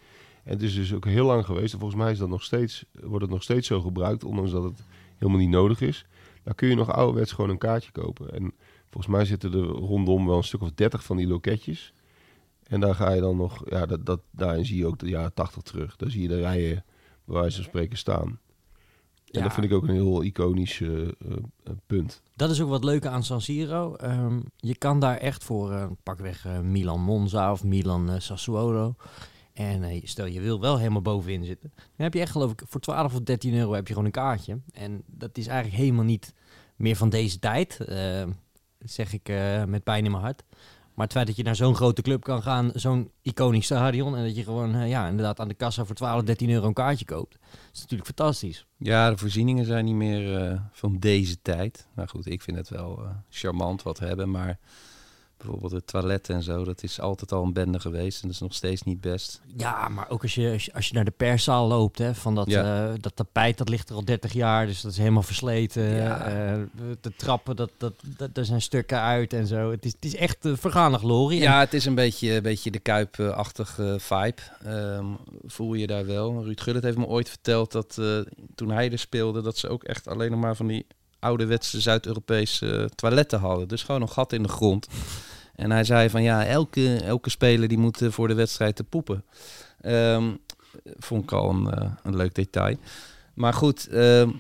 [0.44, 1.72] En het is dus ook heel lang geweest.
[1.72, 4.62] En volgens mij is dat nog steeds, wordt het nog steeds zo gebruikt, ondanks dat
[4.62, 4.82] het
[5.18, 6.06] helemaal niet nodig is.
[6.42, 8.32] Daar kun je nog ouderwets gewoon een kaartje kopen.
[8.32, 8.52] En
[8.90, 11.92] volgens mij zitten er rondom wel een stuk of 30 van die loketjes.
[12.68, 15.34] En daar ga je dan nog, ja, dat, dat, daarin zie je ook de jaren
[15.34, 15.96] 80 terug.
[15.96, 16.84] Daar zie je de rijen,
[17.24, 18.38] bij wijze van spreken, staan.
[19.34, 19.46] En ja.
[19.46, 21.08] dat vind ik ook een heel iconisch uh, uh,
[21.86, 22.22] punt.
[22.36, 23.96] Dat is ook wat leuke aan San Siro.
[24.02, 28.94] Um, je kan daar echt voor, uh, pakweg Milan Monza of Milan Sassuolo.
[29.52, 31.72] En stel je wil wel helemaal bovenin zitten.
[31.74, 34.14] Dan heb je echt geloof ik voor 12 of 13 euro heb je gewoon een
[34.14, 34.58] kaartje.
[34.72, 36.34] En dat is eigenlijk helemaal niet
[36.76, 37.78] meer van deze tijd.
[38.78, 39.32] Zeg ik
[39.66, 40.42] met pijn in mijn hart.
[40.94, 44.16] Maar het feit dat je naar zo'n grote club kan gaan, zo'n iconisch stadion.
[44.16, 46.72] En dat je gewoon uh, ja, inderdaad aan de kassa voor 12, 13 euro een
[46.72, 47.38] kaartje koopt.
[47.72, 48.66] is natuurlijk fantastisch.
[48.76, 51.88] Ja, de voorzieningen zijn niet meer van deze tijd.
[51.94, 54.30] Nou goed, ik vind het wel charmant wat hebben.
[54.30, 54.58] Maar
[55.44, 58.40] bijvoorbeeld het toilet en zo, dat is altijd al een bende geweest en dat is
[58.42, 59.40] nog steeds niet best.
[59.56, 62.86] Ja, maar ook als je, als je- naar de perszaal loopt, hè, van dat, Ja.
[62.88, 65.82] eh, dat tapijt, dat ligt er al 30 jaar, dus dat is helemaal versleten.
[65.82, 66.20] Ja.
[66.26, 66.60] Eh,
[67.00, 69.70] de trappen, dat, dat, dat, daar zijn stukken uit en zo.
[69.70, 71.40] Het is, het is echt uh, vergane glorie.
[71.40, 74.42] Ja, het is een beetje, een beetje de Kuip-achtige vibe.
[74.64, 75.06] Ehm,
[75.46, 76.44] voel je daar wel.
[76.44, 78.18] Ruud Gullit heeft me ooit verteld dat eh,
[78.54, 80.86] toen hij er speelde, dat ze ook echt alleen nog maar van die
[81.18, 83.68] ouderwetse Zuid-Europese eh, toiletten hadden.
[83.68, 84.86] Dus gewoon een gat in de grond.
[85.56, 88.84] En hij zei van ja, elke, elke speler die moet eh, voor de wedstrijd te
[88.84, 89.24] poepen.
[89.80, 90.32] Ehm,
[90.98, 92.76] vond ik al een, eh, een leuk detail.
[93.34, 94.30] Maar goed, ehm,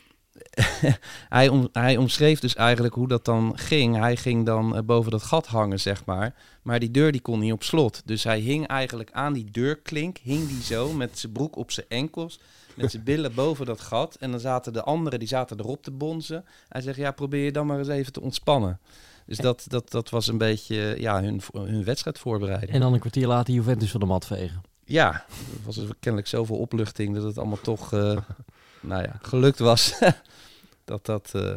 [1.28, 3.96] hij, om, hij omschreef dus eigenlijk hoe dat dan ging.
[3.96, 6.34] Hij ging dan eh, boven dat gat hangen, zeg maar.
[6.62, 8.02] Maar die deur die kon niet op slot.
[8.04, 11.86] Dus hij hing eigenlijk aan die deurklink, hing die zo met zijn broek op zijn
[11.88, 12.40] enkels,
[12.74, 14.14] met zijn billen boven dat gat.
[14.14, 16.44] En dan zaten de anderen, die zaten erop te bonzen.
[16.68, 18.80] Hij zegt, ja, probeer je dan maar eens even te ontspannen.
[19.26, 22.72] Dus dat, dat, dat was een beetje ja, hun, hun wedstrijdvoorbereiding.
[22.72, 24.62] En dan een kwartier later Juventus van de mat vegen.
[24.84, 28.18] Ja, er was er kennelijk zoveel opluchting dat het allemaal toch, uh,
[28.80, 29.98] nou ja, gelukt was.
[30.84, 31.54] dat, dat, uh,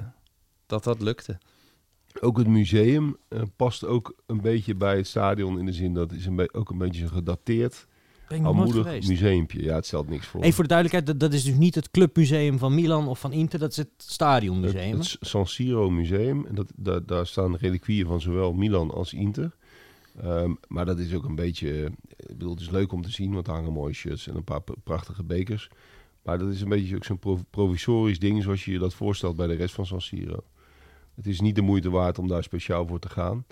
[0.66, 1.38] dat dat lukte.
[2.20, 6.10] Ook het museum uh, past ook een beetje bij het stadion in de zin dat
[6.10, 7.88] het is een ook een beetje gedateerd.
[8.28, 9.10] Geweest.
[9.10, 9.63] museumpje.
[9.63, 10.42] Ja, het stelt niks voor.
[10.42, 13.32] Even voor de duidelijkheid, dat, dat is dus niet het clubmuseum van Milan of van
[13.32, 14.98] Inter, dat is het stadionmuseum.
[14.98, 16.46] Het, het San Siro museum.
[16.46, 19.56] En dat, daar, daar staan reliquieën van zowel Milan als Inter.
[20.26, 23.34] Um, maar dat is ook een beetje, ik bedoel, het is leuk om te zien,
[23.34, 25.70] want er hangen mooie shirts en een paar prachtige bekers.
[26.24, 29.36] Maar dat is een beetje ook zo'n prov provisorisch ding zoals je je dat voorstelt
[29.36, 30.44] bij de rest van San Siro.
[31.16, 33.46] Het is niet de moeite waard om daar speciaal voor te gaan.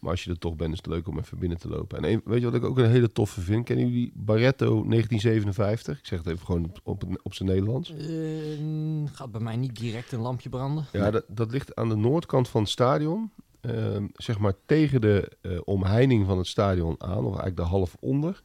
[0.00, 1.98] Maar als je er toch bent, is het leuk om even binnen te lopen.
[1.98, 3.64] En een, weet je wat ik ook een hele toffe vind?
[3.64, 5.98] Kennen jullie Barretto 1957?
[5.98, 7.90] Ik zeg het even gewoon op, op, op zijn Nederlands.
[7.90, 10.86] Uh, gaat bij mij niet direct een lampje branden.
[10.92, 13.30] Ja, dat, dat ligt aan de noordkant van het stadion.
[13.62, 17.96] Uh, zeg maar tegen de uh, omheining van het stadion aan, of eigenlijk de half
[18.00, 18.42] onder,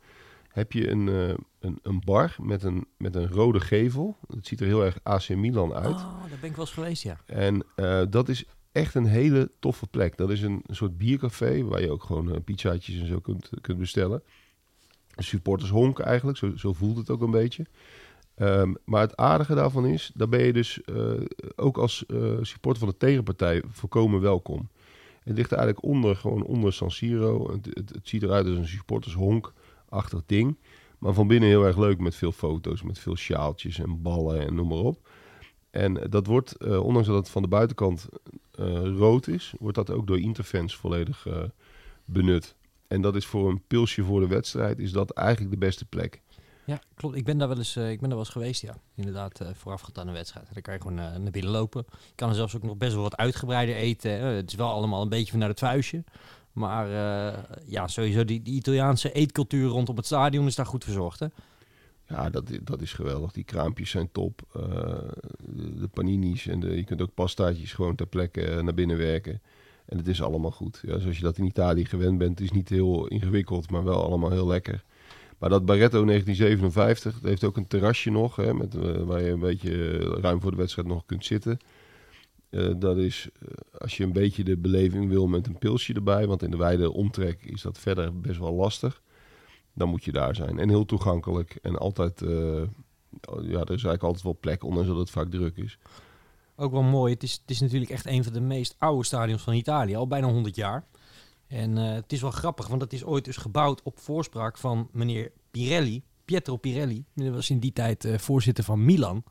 [0.48, 4.18] heb je een, uh, een, een bar met een, met een rode gevel.
[4.28, 5.96] Het ziet er heel erg AC Milan uit.
[5.96, 7.18] Oh, daar ben ik wel eens geweest, ja.
[7.26, 7.65] En
[8.10, 10.18] dat is echt een hele toffe plek.
[10.18, 13.78] Dat is een, soort biercafé waar je ook gewoon uh, pizzaatjes en zo kunt, kunt
[13.78, 14.24] bestellen.
[15.16, 17.66] Een supportershonk eigenlijk, zo, zo voelt het ook een beetje.
[18.38, 21.22] Um, maar het aardige daarvan is, daar ben je dus uh,
[21.56, 24.70] ook als uh, supporter van de tegenpartij volkomen welkom.
[25.24, 27.52] Het ligt eigenlijk onder, gewoon onder San Siro.
[27.52, 30.58] Het, het, ziet eruit als een supportershonk-achtig ding.
[31.00, 34.56] Maar van binnen heel erg leuk met veel foto's, met veel sjaaltjes en ballen en
[34.56, 35.10] noem maar op.
[35.70, 38.08] En dat wordt, ondanks dat het van de buitenkant
[38.98, 41.28] rood is, wordt dat ook door Interfans volledig
[42.06, 42.56] benut.
[42.88, 46.22] En dat is voor een pilsje voor de wedstrijd, is dat eigenlijk de beste plek.
[46.65, 47.15] Ja, klopt.
[47.15, 48.78] Ik ben daar wel eens, uh, ik ben daar wel eens geweest, ja.
[48.96, 50.48] Inderdaad, uh, voorafgaand aan een wedstrijd.
[50.54, 51.86] Daar kan je gewoon naar binnen lopen.
[51.89, 54.12] Je kan er zelfs ook nog best wel wat uitgebreider eten.
[54.12, 56.04] Het is wel allemaal een beetje vanuit het vuistje.
[56.52, 56.88] Maar
[57.65, 61.28] ja, sowieso die, die Italiaanse eetcultuur rondom het stadion is daar goed verzorgd, hè?
[62.08, 63.32] Ja, dat, dat is geweldig.
[63.32, 64.41] Die kraampjes zijn top.
[65.39, 69.41] de, de paninis en de, je kunt ook pastaatjes gewoon ter plekke naar binnen werken.
[69.86, 70.82] En het is allemaal goed.
[70.86, 72.39] Ja, zoals je dat in Italië gewend bent.
[72.41, 74.84] Is niet heel ingewikkeld, maar wel allemaal heel lekker.
[75.38, 79.32] Maar dat Barretto 1957, dat heeft ook een terrasje nog, hè, met, uh, waar je
[79.32, 81.60] een beetje ruim voor de wedstrijd nog kunt zitten.
[82.78, 83.30] Dat is,
[83.78, 86.91] als je een beetje de beleving wil met een pilsje erbij, want in de wijde
[86.91, 89.02] omtrek is dat verder best wel lastig.
[89.76, 90.60] Dan moet je daar zijn.
[90.60, 91.58] En heel toegankelijk.
[91.62, 92.28] En altijd, ja,
[93.42, 95.78] er is eigenlijk altijd wel plek, ondanks dat het vaak druk is.
[96.56, 97.14] Ook wel mooi.
[97.14, 100.08] Het is, het is natuurlijk echt een van de meest oude stadions van Italië, al
[100.08, 100.86] bijna 100 jaar.
[101.48, 104.90] En uh, het is wel grappig, want het is ooit dus gebouwd op voorspraak van
[104.92, 107.06] meneer Pirelli, Pietro Pirelli.
[107.14, 109.24] Dat was in die tijd uh, voorzitter van Milan.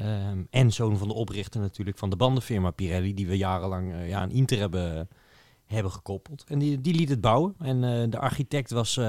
[0.00, 4.20] Um, en zoon van de oprichter natuurlijk van de bandenfirma Pirelli, die we jarenlang ja,
[4.20, 5.08] aan Inter hebben,
[5.66, 6.44] hebben gekoppeld.
[6.48, 7.54] En die, die liet het bouwen.
[7.58, 9.00] En de architect was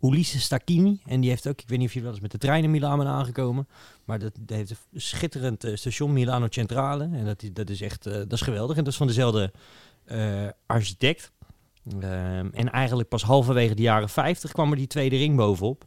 [0.00, 1.00] Ulisse Stacchini.
[1.06, 2.70] En die heeft ook, ik weet niet of jullie wel eens met de trein in
[2.70, 3.68] Milaan zijn aangekomen.
[4.04, 7.04] Maar dat, dat heeft een schitterend station Milano Centrale.
[7.04, 8.76] En dat dat is echt, dat is geweldig.
[8.76, 9.52] En dat is van dezelfde
[10.66, 11.32] architect.
[11.94, 15.86] Um, en eigenlijk pas halverwege de jaren 50 kwam er die tweede ring bovenop.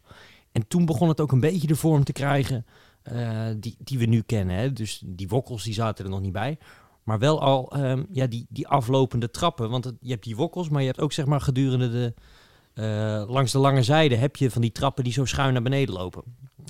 [0.52, 2.66] En toen begon het ook een beetje de vorm te krijgen
[3.12, 4.56] uh, die, die we nu kennen.
[4.56, 4.74] Hè.
[4.74, 6.58] Dus die wokkels die zaten er nog niet bij.
[7.10, 9.70] Maar wel al um, ja, die, die aflopende trappen.
[9.70, 12.14] Want het, je hebt die wokkels, maar je hebt ook zeg maar gedurende de...
[12.74, 15.96] Uh, langs de lange zijde heb je van die trappen die zo schuin naar beneden
[15.96, 16.24] lopen.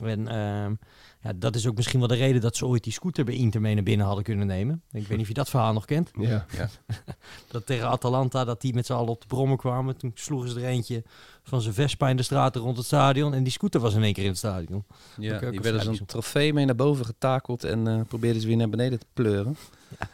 [0.04, 0.78] En uh,
[1.22, 3.62] ja, dat is ook misschien wel de reden dat ze ooit die scooter bij Inter
[3.62, 4.82] mee naar binnen hadden kunnen nemen.
[4.92, 6.12] Ik weet niet of je dat verhaal nog kent.
[6.20, 6.46] Ja.
[6.58, 6.70] ja.
[7.52, 9.98] dat tegen Atalanta, dat die met z'n allen op de brommen kwamen.
[9.98, 11.04] Toen sloegen ze er eentje
[11.44, 13.34] van zijn Vespa in de straten rond het stadion.
[13.34, 14.84] En die scooter was in één keer in het stadion.
[15.18, 18.70] Ja, die werden zo'n trofee mee naar boven getakeld en uh, probeerden ze weer naar
[18.70, 19.58] beneden te pleuren.
[20.00, 20.08] Ja,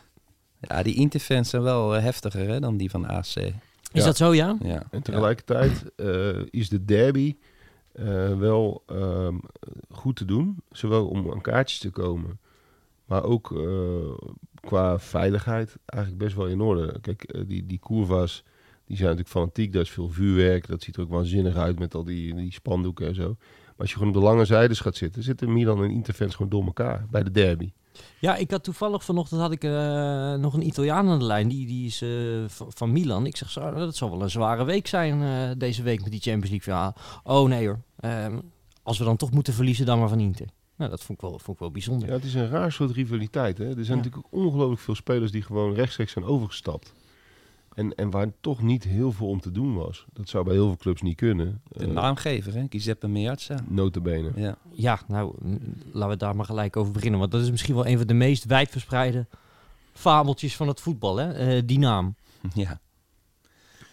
[0.67, 3.35] ja die Interfans zijn wel uh, heftiger hè, dan die van AC.
[3.35, 3.51] Is
[3.91, 4.05] Ja.
[4.05, 4.57] dat zo, ja?
[4.63, 4.83] Ja.
[4.91, 7.35] En tegelijkertijd eh, is de derby
[7.91, 9.35] eh, wel ehm,
[9.89, 10.57] goed te doen.
[10.71, 12.39] Zowel om aan kaartjes te komen,
[13.05, 14.27] maar ook eh,
[14.61, 16.99] qua veiligheid eigenlijk best wel in orde.
[17.01, 18.43] Kijk, eh, die, die curva's,
[18.85, 19.73] die zijn natuurlijk fanatiek.
[19.73, 20.67] Daar is veel vuurwerk.
[20.67, 23.27] Dat ziet er ook waanzinnig uit met al die, die spandoeken en zo.
[23.65, 26.51] Maar als je gewoon op de lange zijdes gaat zitten, zitten Milan en Interfans gewoon
[26.51, 27.71] door elkaar bij de derby.
[28.19, 31.47] Ja, ik had toevallig vanochtend had ik eh, nog een Italiaan aan de lijn.
[31.47, 32.09] Die, die is eh,
[32.47, 33.25] van, Milan.
[33.25, 36.21] Ik zeg, zo, dat zal wel een zware week zijn eh, deze week met die
[36.21, 36.93] Champions League finale.
[37.23, 37.79] Oh nee hoor.
[37.99, 38.39] Ehm,
[38.83, 40.47] als we dan toch moeten verliezen, dan maar van Inter.
[40.77, 42.07] Nou, dat vond ik wel, vond ik wel bijzonder.
[42.07, 43.57] Ja, het is een raar soort rivaliteit.
[43.57, 43.65] Hè?
[43.77, 44.03] Er zijn Ja.
[44.03, 46.93] natuurlijk ongelooflijk veel spelers die gewoon rechtstreeks zijn overgestapt.
[47.75, 50.05] En, en waar toch niet heel veel om te doen was.
[50.13, 51.61] Dat zou bij heel veel clubs niet kunnen.
[51.67, 52.65] De Eh, naamgever, hè?
[52.69, 53.63] Giuseppe Meazza.
[53.67, 54.31] Notabene.
[54.35, 54.57] Ja.
[54.71, 55.35] Ja, nou,
[55.91, 57.19] laten we daar maar gelijk over beginnen.
[57.19, 59.25] Want dat is misschien wel een van de meest wijdverspreide
[59.93, 61.31] fabeltjes van het voetbal, hè?
[61.31, 62.15] Eh, die naam.
[62.53, 62.79] ja.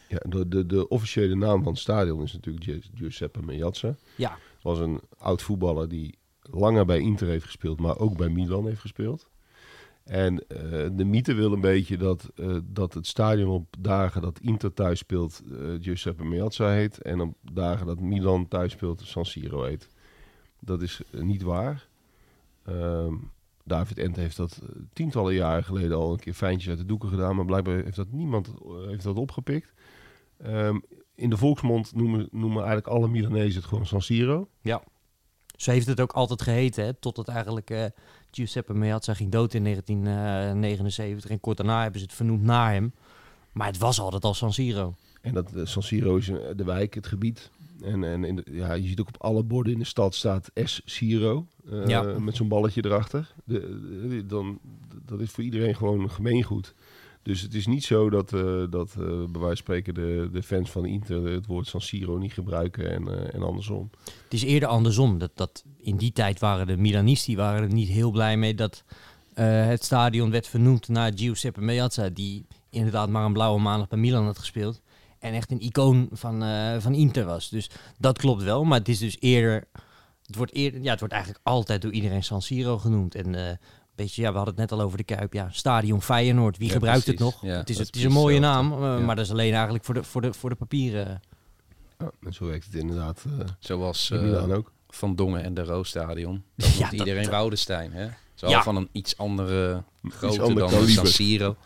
[0.08, 3.94] Ja, de, de, de officiële naam van het stadion is natuurlijk Gi- Giuseppe Meazza.
[4.16, 4.38] Ja.
[4.62, 8.80] Was een oud voetballer die langer bij Inter heeft gespeeld, maar ook bij Milan heeft
[8.80, 9.28] gespeeld.
[10.04, 14.40] En eh, de mythe wil een beetje dat, eh, dat het stadion op dagen dat
[14.40, 17.02] Inter thuis speelt eh, Giuseppe Meazza heet.
[17.02, 19.88] En op dagen dat Milan thuis speelt San Siro heet.
[20.60, 21.88] Dat is niet waar.
[22.64, 23.14] Ehm,
[23.64, 24.62] David Ent heeft dat
[24.92, 27.36] tientallen jaren geleden al een keer fijntjes uit de doeken gedaan.
[27.36, 28.52] Maar blijkbaar heeft dat niemand
[28.86, 29.72] heeft dat opgepikt.
[30.36, 30.78] Ehm,
[31.14, 34.48] in de volksmond noemen, noemen eigenlijk alle Milanezen het gewoon San Siro.
[35.62, 36.92] Zo heeft het ook altijd geheten, hè?
[36.92, 37.84] Totdat eigenlijk eh,
[38.36, 41.30] Giuseppe Meazza ging dood in 1979.
[41.30, 42.92] En kort daarna hebben ze het vernoemd naar hem.
[43.52, 44.94] Maar het was altijd al San Siro.
[45.20, 47.50] En dat eh, San Siro is eh, de wijk, het gebied.
[47.84, 50.50] En, en in de, ja, je ziet ook op alle borden in de stad staat
[50.54, 51.46] S Siro.
[51.70, 52.02] eh, Ja.
[52.02, 53.32] Met zo'n balletje erachter.
[53.44, 53.60] De,
[54.08, 54.58] de- dan,
[55.06, 56.74] dat is voor iedereen gewoon gemeengoed.
[57.22, 60.42] Dus het is niet zo dat, eh, dat eh, bij wijze van spreken de, de
[60.42, 63.90] fans van Inter het woord San Siro niet gebruiken en, eh, en andersom.
[64.04, 65.18] Het is eerder andersom.
[65.18, 68.84] Dat, dat in die tijd waren de Milanisti waren er niet heel blij mee dat
[69.34, 72.08] het stadion werd vernoemd naar Giuseppe Meazza.
[72.08, 74.80] Die inderdaad maar een blauwe maandag bij Milan had gespeeld.
[75.18, 76.42] En echt een icoon van,
[76.80, 77.48] van Inter was.
[77.48, 78.64] Dus dat klopt wel.
[78.64, 79.64] Maar het is dus eerder...
[80.26, 83.14] Het wordt, eerder, ja, het wordt eigenlijk altijd door iedereen San Siro genoemd.
[83.14, 83.58] En
[83.94, 85.32] beetje, ja, we hadden het net al over de Kuip.
[85.32, 86.58] Ja, Stadion Feyenoord.
[86.58, 87.20] Wie Ja, gebruikt precies.
[87.24, 87.42] het nog?
[87.50, 88.72] Ja, het is, het is een mooie naam.
[88.72, 88.98] eh, Ja.
[88.98, 91.20] Maar dat is alleen eigenlijk voor de, voor de, voor de papieren.
[91.98, 94.72] Ja, en zo werkt het inderdaad uh, Zoals eh, ook.
[94.88, 96.42] Van Dongen en de Roosstadion.
[96.56, 98.08] Dat Ja, dat- iedereen dat- Woudenstein, hè?
[98.34, 98.62] Zo Ja.
[98.62, 100.90] van een iets andere grootte ander dan kaliber.
[100.92, 101.56] San Siro.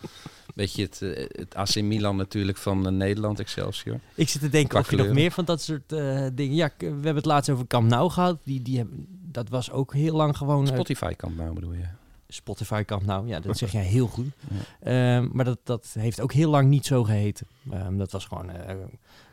[0.55, 4.01] Beetje het, eh, het AC Milan natuurlijk van eh, Nederland, Excelsior.
[4.15, 6.57] Ik zit te denken of je nog meer van dat soort eh, dingen...
[6.57, 8.39] Ja, we hebben het laatst over Camp Nou gehad.
[8.45, 10.67] Die, die hebben, dat was ook heel lang gewoon...
[10.67, 11.85] eh, Spotify kan nou bedoel je?
[12.29, 13.27] Spotify Camp Nou.
[13.29, 14.27] Ja, dat zeg jij heel goed.
[14.83, 17.47] Ehm, maar dat, dat heeft ook heel lang niet zo geheten.
[17.71, 18.75] Ehm, dat was gewoon eh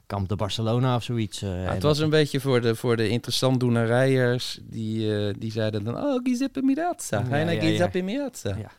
[0.08, 1.42] Camp de Barcelona of zoiets.
[1.42, 4.60] eh, Ja, het was een beetje voor de, voor de interessant doenerijers.
[4.64, 7.20] Die, eh, die zeiden dan, oh, Giuseppe Mirazza.
[7.20, 7.60] Ja, Hij ja, ja.
[7.62, 8.56] Giuseppe Mirazza.
[8.58, 8.72] Ja.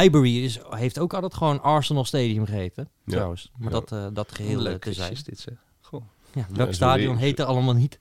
[0.00, 3.12] Highbury is, heeft ook altijd gewoon Arsenal Stadium geheten, Ja.
[3.12, 3.50] trouwens.
[3.56, 3.80] Maar Ja.
[3.80, 5.12] dat, eh, dat Heel geheel leuk te zijn.
[5.12, 5.54] is dit zeg.
[5.80, 6.02] Goh.
[6.34, 7.98] Ja, welk stadion er allemaal niet?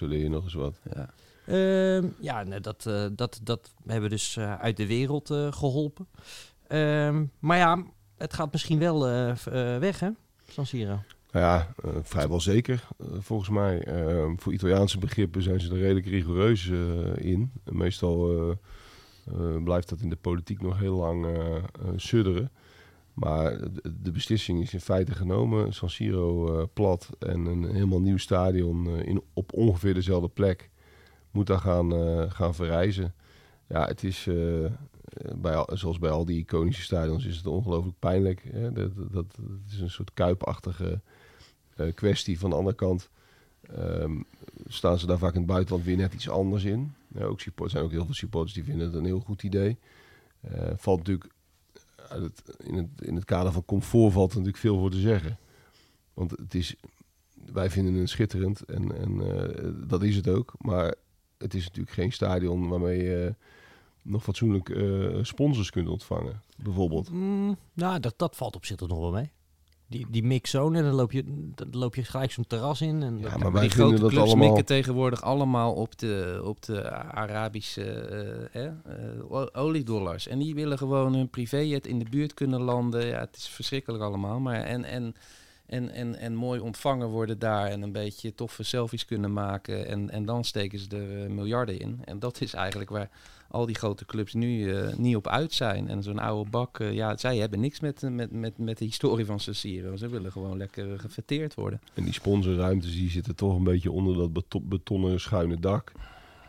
[0.00, 0.80] Leer je nog eens wat.
[0.94, 1.08] Ja.
[1.46, 5.52] Ehm, ja, nee, dat, eh, dat, dat hebben we dus eh, uit de wereld eh,
[5.52, 6.06] geholpen.
[6.66, 7.84] Ehm, maar ja,
[8.16, 9.00] het gaat misschien wel
[9.80, 10.08] weg, hè?
[10.48, 10.98] San Siro.
[11.32, 13.82] Nou ja, vrijwel zeker, volgens mij.
[13.84, 16.66] Eh, voor Italiaanse begrippen zijn ze er redelijk rigoureus
[17.16, 17.52] in.
[17.64, 18.56] Meestal eh,
[19.26, 21.26] eh, blijft dat in de politiek nog heel lang
[21.96, 22.50] sudderen.
[23.14, 25.72] Maar de, de beslissing is in feite genomen.
[25.72, 30.70] San Siro eh, plat en een helemaal nieuw stadion eh, in, op ongeveer dezelfde plek
[31.32, 33.14] moet daar gaan, eh, gaan verrijzen.
[33.66, 34.70] Ja, het is, eh, eh,
[35.36, 38.42] bij al, zoals bij al die iconische stadions, is het ongelooflijk pijnlijk.
[38.52, 38.72] Hè?
[38.72, 39.26] Dat, dat,
[39.70, 41.00] is een soort kuipachtige
[41.94, 42.38] kwestie.
[42.38, 43.10] Van de andere kant
[43.76, 44.20] ehm,
[44.66, 46.94] staan ze daar vaak in het buitenland weer net iets anders in.
[47.08, 49.78] Ja, ook support, zijn ook heel veel supporters die vinden het een heel goed idee.
[50.76, 51.30] Valt natuurlijk
[52.08, 55.38] het, in, het, in het kader van comfort valt er natuurlijk veel voor te zeggen.
[56.14, 56.76] Want het is,
[57.52, 59.22] wij vinden het schitterend en, en
[59.86, 60.54] dat is het ook.
[60.58, 60.94] Maar
[61.42, 63.34] het is natuurlijk geen stadion waarmee je
[64.02, 67.10] nog fatsoenlijk eh, sponsors kunt ontvangen, bijvoorbeeld.
[67.10, 69.30] Mm, nou, dat, dat valt op zich toch nog wel mee.
[69.86, 71.24] Die, die mixzone, dan loop je,
[71.54, 73.02] dan loop je gelijk zo'n terras in.
[73.02, 74.46] En Ja, maar Maar wij die grote dat clubs allemaal...
[74.46, 77.84] mikken tegenwoordig allemaal op de, op de Arabische
[78.52, 80.28] eh, eh, oliedollars.
[80.28, 83.06] En die willen gewoon hun privéjet in de buurt kunnen landen.
[83.06, 84.40] Ja, het is verschrikkelijk allemaal.
[84.40, 85.14] Maar en, en
[85.72, 89.86] En, en, en mooi ontvangen worden daar en een beetje toffe selfies kunnen maken.
[89.86, 92.00] En, en dan steken ze er eh, miljarden in.
[92.04, 93.10] En dat is eigenlijk waar
[93.48, 95.88] al die grote clubs nu eh, niet op uit zijn.
[95.88, 99.26] En zo'n oude bak, eh, ja, zij hebben niks met, met, met, met de historie
[99.26, 99.96] van San Siro.
[99.96, 101.80] Ze willen gewoon lekker gefeteerd worden.
[101.94, 105.92] En die sponsorruimtes die zitten toch een beetje onder dat beton, betonnen schuine dak.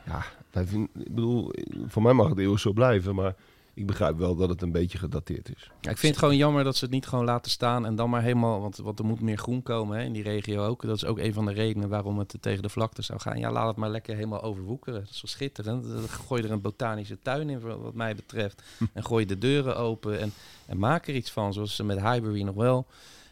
[0.06, 0.26] Ja,
[0.62, 1.52] ik bedoel,
[1.86, 3.36] voor mij mag het eeuwig zo blijven, maar
[3.74, 5.72] ik begrijp wel dat het een beetje gedateerd is.
[5.82, 8.10] Ja, ik vind het gewoon jammer dat ze het niet gewoon laten staan en dan
[8.10, 10.82] maar helemaal, want, want er moet meer groen komen hè, in die regio ook.
[10.82, 13.40] Dat is ook een van de redenen waarom het tegen de vlakte zou gaan.
[13.40, 15.00] Ja, laat het maar lekker helemaal overwoekeren.
[15.00, 16.10] Dat is wel schitterend.
[16.10, 18.64] Gooi er een botanische tuin in, wat mij betreft.
[18.94, 20.34] En gooi de deuren open en,
[20.66, 22.88] en maak er iets van, zoals ze met Highbury nog wel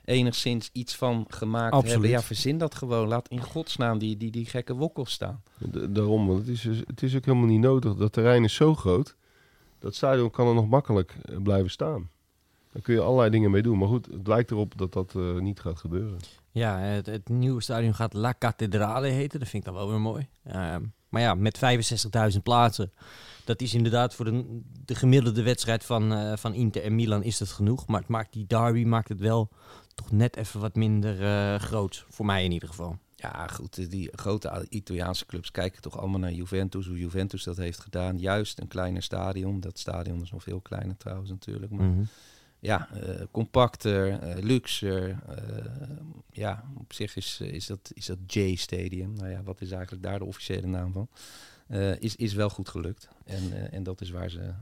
[0.05, 1.91] enigszins iets van gemaakt Absoluut.
[1.91, 2.09] hebben.
[2.09, 3.07] Ja, verzin dat gewoon.
[3.07, 5.43] Laat in godsnaam die, die, die gekke wokkels staan.
[5.89, 7.95] Daarom, want het is, dus- het is ook helemaal niet nodig.
[7.95, 9.15] Dat terrein is zo groot,
[9.81, 12.09] dat stadion kan er nog makkelijk eh, blijven staan.
[12.71, 13.77] Daar kun je allerlei dingen mee doen.
[13.77, 16.19] Maar goed, het lijkt erop dat dat eh, niet gaat gebeuren.
[16.51, 19.39] Ja, het, het nieuwe stadion gaat La Cattedrale heten.
[19.39, 20.27] Dat vind ik dan wel weer mooi.
[20.43, 21.59] Ehm, maar ja, met
[22.33, 22.91] 65.000 plaatsen.
[23.45, 27.37] Dat is inderdaad voor de, de gemiddelde wedstrijd van, eh, van Inter en Milan is
[27.37, 27.87] dat genoeg.
[27.87, 29.49] Maar het maakt die derby maakt het wel
[29.95, 32.05] toch net even wat minder groot.
[32.09, 32.97] Voor mij in ieder geval.
[33.21, 33.89] Ja, goed.
[33.91, 36.87] Die grote Italiaanse clubs kijken toch allemaal naar Juventus.
[36.87, 38.19] Hoe Juventus dat heeft gedaan.
[38.19, 39.59] Juist een kleiner stadion.
[39.59, 41.71] Dat stadion is nog veel kleiner trouwens natuurlijk.
[41.71, 42.03] Maar Mhm.
[42.59, 45.09] ja, eh, compacter, eh, luxer.
[45.09, 45.65] eh,
[46.31, 49.13] ja, op zich is, is dat, is dat J-Stadium.
[49.13, 51.07] Nou ja, wat is eigenlijk daar de officiële naam van?
[51.99, 53.07] Is, is wel goed gelukt.
[53.25, 54.53] En, en dat is waar ze,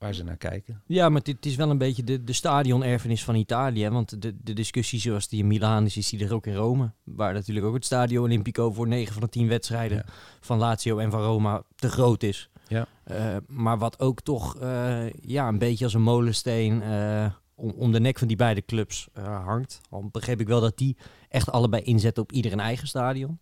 [0.00, 0.82] waar ze naar kijken.
[0.86, 3.82] Ja, maar dit is wel een beetje de, de stadionerfenis van Italië.
[3.82, 6.54] hè, Want de, de discussie zoals die in Milaan is, is die er ook in
[6.54, 6.92] Rome.
[7.04, 10.04] Waar natuurlijk ook het Stadio Olimpico voor 9 van de 10 wedstrijden Ja.
[10.40, 12.50] van Lazio en van Roma te groot is.
[12.68, 12.86] Ja.
[13.04, 17.92] Eh, maar wat ook toch eh, ja, een beetje als een molensteen eh, om, om
[17.92, 19.80] de nek van die beide clubs hangt.
[19.90, 20.96] Al begreep ik wel dat die
[21.28, 23.38] echt allebei inzetten op ieder een eigen stadion.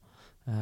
[0.48, 0.54] Eh,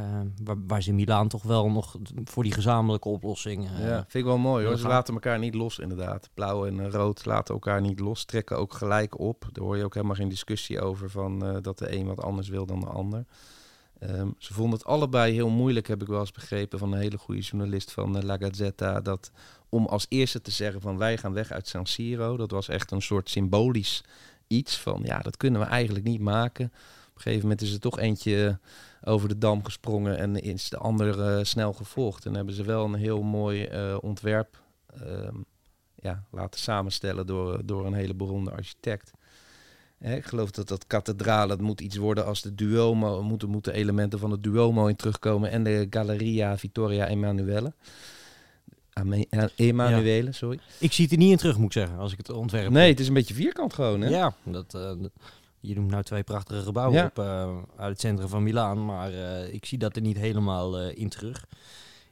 [0.44, 3.68] waar, waar ze in Milaan toch wel nog voor die gezamenlijke oplossing...
[3.68, 4.78] eh, ja, vind ik wel mooi hoor.
[4.78, 6.30] Ze laten elkaar niet los inderdaad.
[6.34, 8.24] Blauw en eh, rood laten elkaar niet los.
[8.24, 9.48] Trekken ook gelijk op.
[9.52, 12.66] Daar hoor je ook helemaal geen discussie over van dat de een wat anders wil
[12.66, 13.24] dan de ander.
[13.98, 17.18] Ehm, ze vonden het allebei heel moeilijk, heb ik wel eens begrepen van een hele
[17.18, 19.00] goede journalist van La Gazzetta.
[19.00, 19.30] Dat
[19.68, 22.36] om als eerste te zeggen van wij gaan weg uit San Siro.
[22.36, 24.04] Dat was echt een soort symbolisch
[24.46, 26.64] iets van ja, dat kunnen we eigenlijk niet maken.
[26.64, 28.58] Op een gegeven moment is er toch eentje
[29.06, 32.26] over de dam gesprongen en is de ander eh, snel gevolgd.
[32.26, 34.62] En hebben ze wel een heel mooi eh, ontwerp
[35.00, 35.36] ehm,
[35.94, 39.10] ja, laten samenstellen door, door een hele beroemde architect.
[39.98, 43.22] Hè, ik geloof dat dat kathedraal, dat moet iets worden als de Duomo.
[43.22, 45.50] Moeten, moeten elementen van de Duomo in terugkomen.
[45.50, 47.72] En de Galleria Vittoria Emanuele.
[48.92, 50.58] Eh, Emanuele, sorry.
[50.78, 52.70] Ik zie het er niet in terug, moet ik zeggen, als ik het ontwerp.
[52.70, 54.08] Nee, het is een beetje vierkant gewoon, hè?
[54.08, 54.98] Ja, dat, dat-
[55.60, 57.04] je noemt nou twee prachtige gebouwen Ja.
[57.06, 60.78] op eh, uit het centrum van Milaan, maar eh, ik zie dat er niet helemaal
[60.78, 61.46] eh, in terug.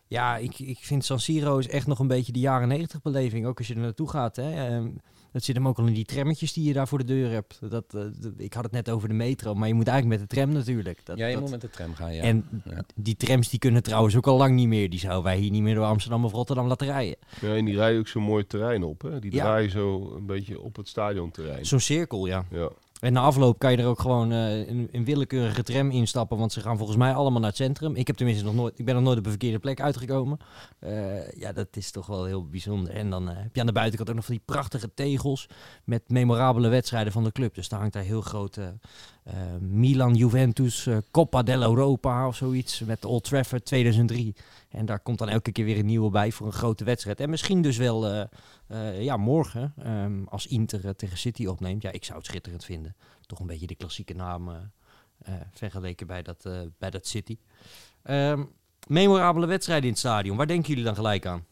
[0.06, 3.46] Ja, ik, ik vind San Siro is echt nog een beetje de jaren negentig beleving,
[3.46, 4.36] ook als je er naartoe gaat.
[4.36, 4.66] Hè.
[4.66, 4.88] Ehm,
[5.32, 7.58] dat zit hem ook al in die trammetjes die je daar voor de deur hebt.
[7.70, 7.96] Dat,
[8.36, 11.00] ik had het net over de metro, maar je moet eigenlijk met de tram natuurlijk.
[11.06, 12.22] Dat, ja, je dat- moet met de tram gaan, ja.
[12.22, 12.84] En Ja.
[12.94, 14.90] die trams die kunnen trouwens ook al lang niet meer.
[14.90, 17.16] Die zouden wij hier niet meer door Amsterdam of Rotterdam laten rijden.
[17.40, 19.02] Ja, en die rijden ook zo'n mooi terrein op.
[19.02, 19.18] Hè?
[19.18, 19.42] Die Ja.
[19.44, 21.66] draaien zo een beetje op het stadionterrein.
[21.66, 22.44] Zo'n cirkel, ja.
[22.50, 22.70] Ja.
[23.04, 26.60] En na afloop kan je er ook gewoon eh, een, willekeurige tram instappen, want ze
[26.60, 27.96] gaan volgens mij allemaal naar het centrum.
[27.96, 30.38] Ik heb tenminste nog nooit, ik ben nog nooit op een verkeerde plek uitgekomen.
[30.78, 32.92] Eh, ja, dat is toch wel heel bijzonder.
[32.94, 35.48] En dan eh, heb je aan de buitenkant ook nog van die prachtige tegels
[35.84, 37.54] met memorabele wedstrijden van de club.
[37.54, 38.58] Dus daar hangt daar heel groot
[39.60, 44.34] Milan Juventus Coppa dell'Europa of zoiets met Old Trafford 2003.
[44.74, 47.20] En daar komt dan elke keer weer een nieuwe bij voor een grote wedstrijd.
[47.20, 48.24] En misschien dus wel eh,
[48.66, 51.82] eh, ja, morgen, ehm, als Inter eh, tegen City opneemt.
[51.82, 52.96] Ja, ik zou het schitterend vinden.
[53.26, 54.50] Toch een beetje de klassieke naam
[55.52, 57.38] vergeleken bij dat, eh, bij dat City.
[58.02, 58.44] Ehm,
[58.86, 60.36] memorabele wedstrijden in het stadion.
[60.36, 61.44] Waar denken jullie dan gelijk aan?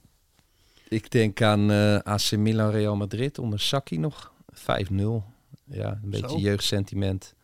[0.89, 4.33] Ik denk aan eh AC Milan Real Madrid onder Sacchi nog.
[4.53, 5.25] 5-0.
[5.65, 6.39] Ja, een beetje Zo.
[6.39, 7.35] jeugdsentiment.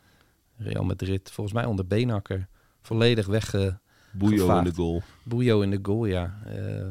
[0.57, 2.49] Real Madrid, volgens mij onder Beenhakker.
[2.83, 3.79] Volledig wegge...
[4.13, 5.03] Boeio in de goal.
[5.23, 6.39] Boeio in de goal, ja.
[6.47, 6.87] Eh,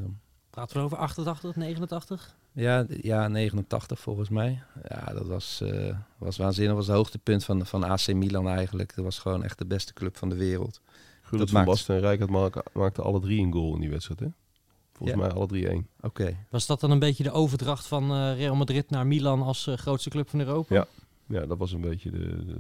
[0.50, 2.36] Praten we over 88, 89?
[2.52, 4.62] ja, ja, 89 volgens mij.
[4.90, 6.68] Ja, dat was, eh, was waanzinnig.
[6.76, 8.96] Dat was het hoogtepunt van, van AC Milan eigenlijk.
[8.96, 10.82] Dat was gewoon echt de beste club van de wereld.
[11.22, 13.90] Gullit Dat van maakt- Basten en Rijkaard maakten, maakten alle drie een goal in die
[13.90, 14.20] wedstrijd.
[14.20, 14.28] Hè?
[14.94, 15.26] Volgens Ja.
[15.26, 15.88] mij alle drie één.
[16.02, 16.38] Oké.
[16.50, 19.78] Was dat dan een beetje de overdracht van eh, Real Madrid naar Milan als eh,
[19.78, 20.76] grootste club van Europa?
[20.76, 20.86] Ja.
[21.30, 22.56] Ja, dat was een beetje de, de,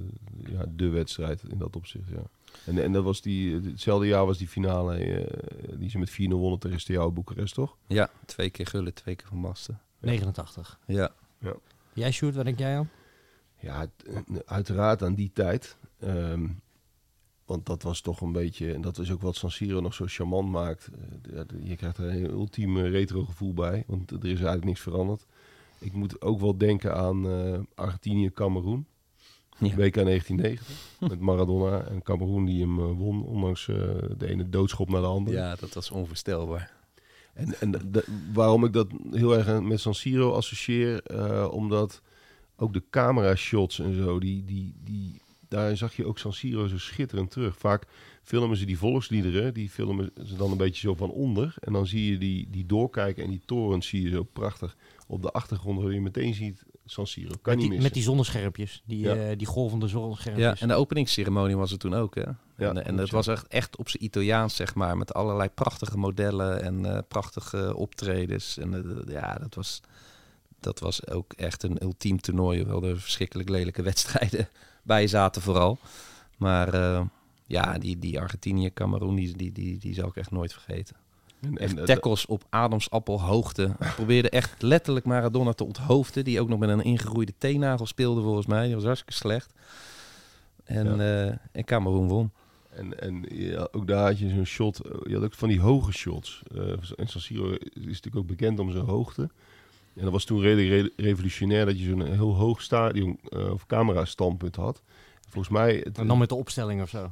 [0.51, 2.07] ja, de wedstrijd in dat opzicht.
[2.09, 2.21] Ja.
[2.65, 6.15] En, en dat was die, hetzelfde jaar was die finale eh, die ze met 4-0
[6.27, 7.77] wonnen tegen Steaua Boekarest, toch?
[7.87, 9.81] Ja, twee keer Gullit, twee keer Van Basten.
[9.99, 10.79] 89.
[10.85, 11.11] Ja.
[11.93, 12.89] Jij, Sjoerd, waar denk jij aan?
[13.59, 13.87] Ja,
[14.45, 15.77] uiteraard aan die tijd.
[15.99, 16.47] Ehm,
[17.45, 20.05] want dat was toch een beetje, en dat is ook wat San Siro nog zo
[20.07, 20.87] charmant maakt.
[20.87, 24.65] Eh, ja, je krijgt er een heel ultieme retro gevoel bij, want er is eigenlijk
[24.65, 25.25] niks veranderd.
[25.79, 28.85] Ik moet ook wel denken aan eh Argentinië-Cameroen.
[29.59, 29.75] Ja.
[29.75, 30.67] WK 1990.
[30.99, 33.75] met Maradona en Cameroen die hem eh, won, ondanks eh,
[34.17, 35.37] de ene doodschop naar de andere.
[35.37, 36.71] Ja, dat was onvoorstelbaar.
[37.33, 42.01] En, en de- waarom ik dat heel erg met San Siro associeer, eh, omdat
[42.55, 46.67] ook de camera shots en zo, die, die, die, daar zag je ook San Siro
[46.67, 47.57] zo schitterend terug.
[47.57, 47.83] Vaak
[48.23, 51.55] filmen ze die volksliederen, die filmen ze dan een beetje zo van onder.
[51.59, 54.75] En dan zie je die, die doorkijken en die torens zie je zo prachtig
[55.07, 57.29] op de achtergrond, waar je meteen ziet San Siro.
[57.29, 57.83] Kan Met niet die, missen.
[57.83, 59.15] met die zonneschermpjes, die, Ja.
[59.15, 60.61] eh, die golvende Ja, zonneschermpjes.
[60.61, 62.21] en de openingsceremonie was er toen ook, hè?
[62.57, 63.15] Ja, en, het ja.
[63.15, 67.75] was echt, echt op zijn Italiaans, zeg maar, met allerlei prachtige modellen en eh, prachtige
[67.75, 68.57] optredens.
[68.57, 69.81] En eh, ja, dat was,
[70.59, 74.49] dat was ook echt een ultiem toernooi, hoewel er verschrikkelijk lelijke wedstrijden
[74.83, 75.77] bij zaten vooral.
[76.37, 77.01] Maar eh,
[77.45, 80.95] ja, die, die Argentinië, Cameroen, die, die, die, die zal ik echt nooit vergeten.
[81.47, 83.75] En, Echt en, eh, tackles op ademsappelhoogte.
[83.79, 86.23] Hij probeerde echt letterlijk Maradona te onthoofden.
[86.23, 88.65] Die ook nog met een ingegroeide teennagel speelde volgens mij.
[88.65, 89.53] Die was hartstikke slecht.
[90.63, 92.31] En, eh en Cameroen won.
[92.69, 94.79] En, en ja, ook daar had je zo'n shot.
[95.03, 96.41] Je had ook van die hoge shots.
[96.55, 99.29] Eh en San Siro is natuurlijk ook bekend om zijn hoogte.
[99.95, 103.65] En dat was toen redelijk re- revolutionair dat je zo'n heel hoog stadion eh, of
[103.65, 104.81] camera standpunt had.
[105.29, 107.11] Volgens mij, het, En dan met de opstelling of zo.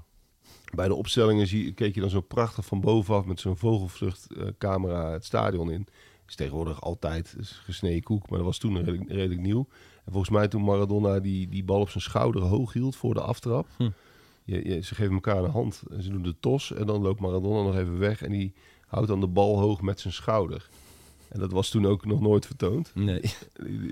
[0.75, 4.47] Bij de opstellingen zie, keek je dan zo prachtig van bovenaf met zo'n vogelvlucht eh,
[4.57, 5.87] camera het stadion in.
[6.27, 9.67] Is tegenwoordig altijd gesneden koek, maar dat was toen redelijk, redelijk nieuw.
[10.05, 13.21] En volgens mij toen Maradona die, die bal op zijn schouder hoog hield voor de
[13.21, 13.67] aftrap.
[13.77, 13.89] Hm.
[14.43, 17.19] Je, je, ze geven elkaar een hand en ze doen de tos en dan loopt
[17.19, 18.53] Maradona nog even weg en die
[18.87, 20.69] houdt dan de bal hoog met zijn schouder.
[21.35, 22.91] En dat was toen ook nog nooit vertoond.
[22.95, 23.21] Nee.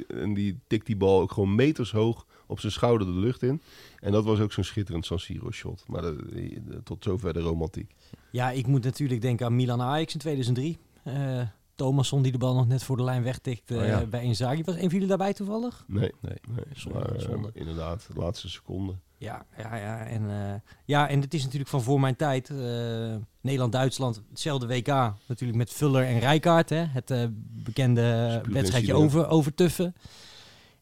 [0.07, 3.61] En die tikt die bal ook gewoon meters hoog op zijn schouder de lucht in.
[3.99, 5.83] En dat was ook zo'n schitterend San Siro shot.
[5.87, 7.95] Maar dat- die- tot zover de romantiek.
[8.31, 10.77] Ja, ik moet natuurlijk denken aan Milan Ajax in 2003.
[11.03, 11.41] Eh
[11.75, 14.05] Thomasson die de bal nog net voor de lijn wegtikt eh Oh ja.
[14.05, 14.63] bij Inzaghi.
[14.63, 15.83] Was een van jullie daarbij toevallig?
[15.87, 16.37] Nee, Nee.
[16.49, 16.65] nee.
[16.73, 17.49] Zonde, maar, eh, zonde.
[17.53, 18.93] inderdaad, de laatste seconde.
[19.17, 20.05] Ja, ja, ja.
[20.05, 20.53] En, eh,
[20.85, 22.49] ja, en het is natuurlijk van voor mijn tijd.
[22.49, 24.87] eh, Nederland-Duitsland, hetzelfde WK.
[25.27, 26.69] Natuurlijk met Vuller en Rijkaard.
[26.69, 26.75] Hè?
[26.85, 27.23] Het eh,
[27.63, 29.95] bekende wedstrijdje over, over Tuffen.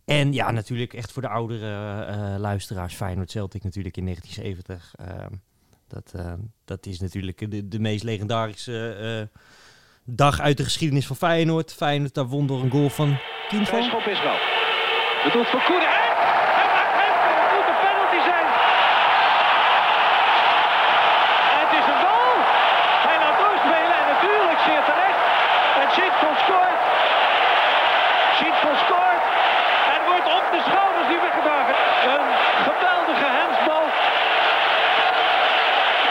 [0.06, 2.96] En ja, natuurlijk echt voor de oudere eh, luisteraars.
[2.96, 4.94] Feyenoord Celtic natuurlijk in 1970.
[4.96, 5.34] Ehm,
[5.88, 6.34] dat, eh,
[6.66, 8.90] dat is natuurlijk de, de meest legendarische
[9.32, 9.40] eh,
[10.06, 11.74] dag uit de geschiedenis van Feyenoord.
[11.74, 13.18] Feyenoord daar won door een goal van.
[13.50, 14.40] Vrijschop is voor.
[16.64, 17.16] En hij maakt hem.
[17.42, 18.46] Het moet een penalty zijn.
[21.62, 22.36] Het is een goal.
[23.08, 25.22] Hij laat doorspelen en natuurlijk zeer terecht.
[25.82, 26.82] En Schietvold scoort.
[28.38, 29.24] Schietvold scoort.
[29.94, 31.76] En wordt op de schouders die weggedragen.
[32.14, 32.28] Een
[32.68, 33.86] geweldige hensbal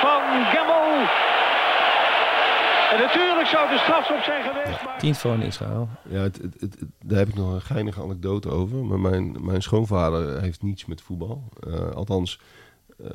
[0.05, 0.23] van
[0.53, 0.89] Gamel.
[2.93, 4.43] En natuurlijk zou de strafschop zijn
[5.01, 5.89] Tien van Israël.
[6.09, 8.85] Ja, het, het, daar heb ik nog een geinige anekdote over.
[8.85, 11.45] Maar mijn, mijn schoonvader heeft niets met voetbal.
[11.67, 12.41] Eh, althans,
[12.99, 13.09] eh,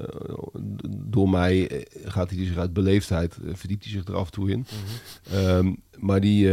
[0.90, 4.52] door mij eh, gaat hij zich uit beleefdheid, verdiept hij zich er af en toe
[4.52, 4.66] in.
[5.32, 6.50] Ehm, maar die,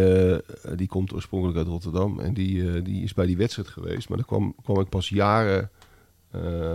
[0.76, 2.20] die komt oorspronkelijk uit Rotterdam.
[2.20, 4.08] En die, die is bij die wedstrijd geweest.
[4.08, 5.70] Maar daar kwam, kwam ik pas jaren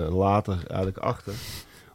[0.10, 1.34] later eigenlijk achter.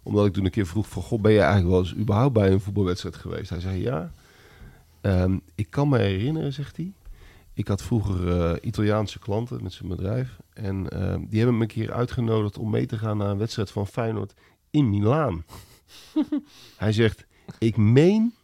[0.02, 1.02] Omdat ik toen een keer vroeg van...
[1.02, 3.50] God, ben je eigenlijk wel eens überhaupt bij een voetbalwedstrijd geweest?
[3.50, 4.10] Hij zei ja.
[5.02, 6.92] Ehm, ik kan me herinneren, zegt hij.
[7.54, 10.38] Ik had vroeger eh, Italiaanse klanten met zijn bedrijf.
[10.52, 13.70] En ehm, die hebben me een keer uitgenodigd om mee te gaan naar een wedstrijd
[13.70, 14.34] van Feyenoord
[14.70, 15.44] in Milaan.
[16.76, 17.26] Hij zegt,
[17.58, 18.34] ik meen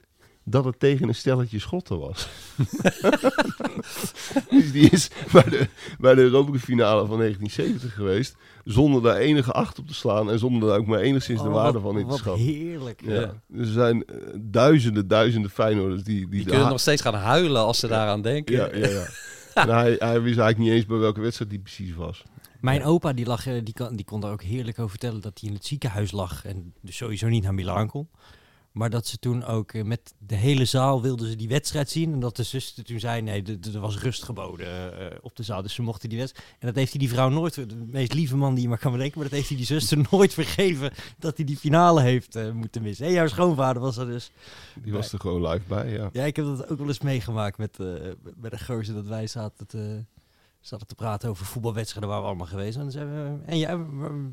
[0.51, 2.28] dat het tegen een stelletje schotten was.
[4.51, 5.68] dus die is bij de,
[5.99, 8.36] bij de Europa finale van 1970 geweest.
[8.64, 10.30] Zonder daar enige acht op te slaan.
[10.30, 12.44] En zonder daar ook maar enigszins de Oh, waarde wat- van in te schatten.
[12.44, 13.03] heerlijk.
[13.05, 13.12] Ja.
[13.20, 13.42] Ja.
[13.59, 16.16] Er zijn eh, duizenden, duizenden Feyenoorders die...
[16.18, 18.55] Die, Die kunnen nog steeds gaan huilen als ze daaraan denken.
[18.55, 19.07] Ja, ja, ja.
[19.62, 22.22] en hij, hij wist eigenlijk niet eens bij welke wedstrijd die precies was.
[22.61, 25.38] Mijn opa die, lag, eh, die, kan, die kon daar ook heerlijk over vertellen dat
[25.40, 28.09] hij in het ziekenhuis lag en dus sowieso niet naar Milaan kon.
[28.72, 32.12] Maar dat ze toen ook eh, met de hele zaal wilden ze die wedstrijd zien.
[32.12, 33.42] En dat de zuster toen zei, nee,
[33.74, 35.62] er was rust geboden eh, op de zaal.
[35.62, 36.48] Dus ze mochten die wedstrijd...
[36.58, 37.54] En dat heeft hij die vrouw nooit...
[37.54, 39.18] De meest lieve man die je maar kan bedenken.
[39.18, 42.82] Maar dat heeft hij die zuster nooit vergeven dat hij die finale heeft eh, moeten
[42.82, 43.06] missen.
[43.06, 44.30] En jouw schoonvader was er dus...
[44.82, 46.10] Die was er gewoon live bij, ja.
[46.12, 47.86] Ja, ik heb dat ook wel eens meegemaakt met, eh
[48.36, 50.04] met de gozer dat wij zaten te,
[50.60, 52.90] zaten te praten over voetbalwedstrijden waar we allemaal geweest zijn.
[52.90, 53.78] En, dan we, en jij,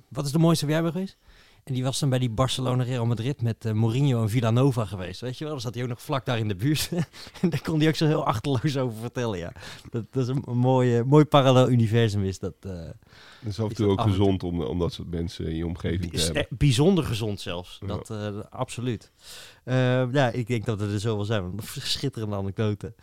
[0.07, 1.17] wat is de mooiste waar jij bent geweest?
[1.65, 5.21] En die was dan bij die Barcelona Real Madrid met eh, Mourinho en Villanova geweest.
[5.21, 5.53] Weet je wel?
[5.53, 6.89] Dan zat hij ook nog vlak daar in de buurt.
[7.41, 9.37] en daar kon hij ook zo heel achterloos over vertellen.
[9.37, 9.51] Ja.
[9.89, 12.53] Dat, dat is een, mooi, eh, mooi parallel universum is dat.
[12.59, 12.93] eh, Het
[13.47, 15.55] is af en Is toe ook af toe- gezond om, om dat soort mensen in
[15.55, 16.45] je omgeving te is hebben.
[16.49, 17.77] bijzonder gezond zelfs.
[17.81, 17.87] Ja.
[17.87, 19.11] Dat, eh, absoluut.
[19.63, 21.43] Eh, ja, ik denk dat het er zo wel zijn.
[21.43, 22.93] Een schitterende anekdote.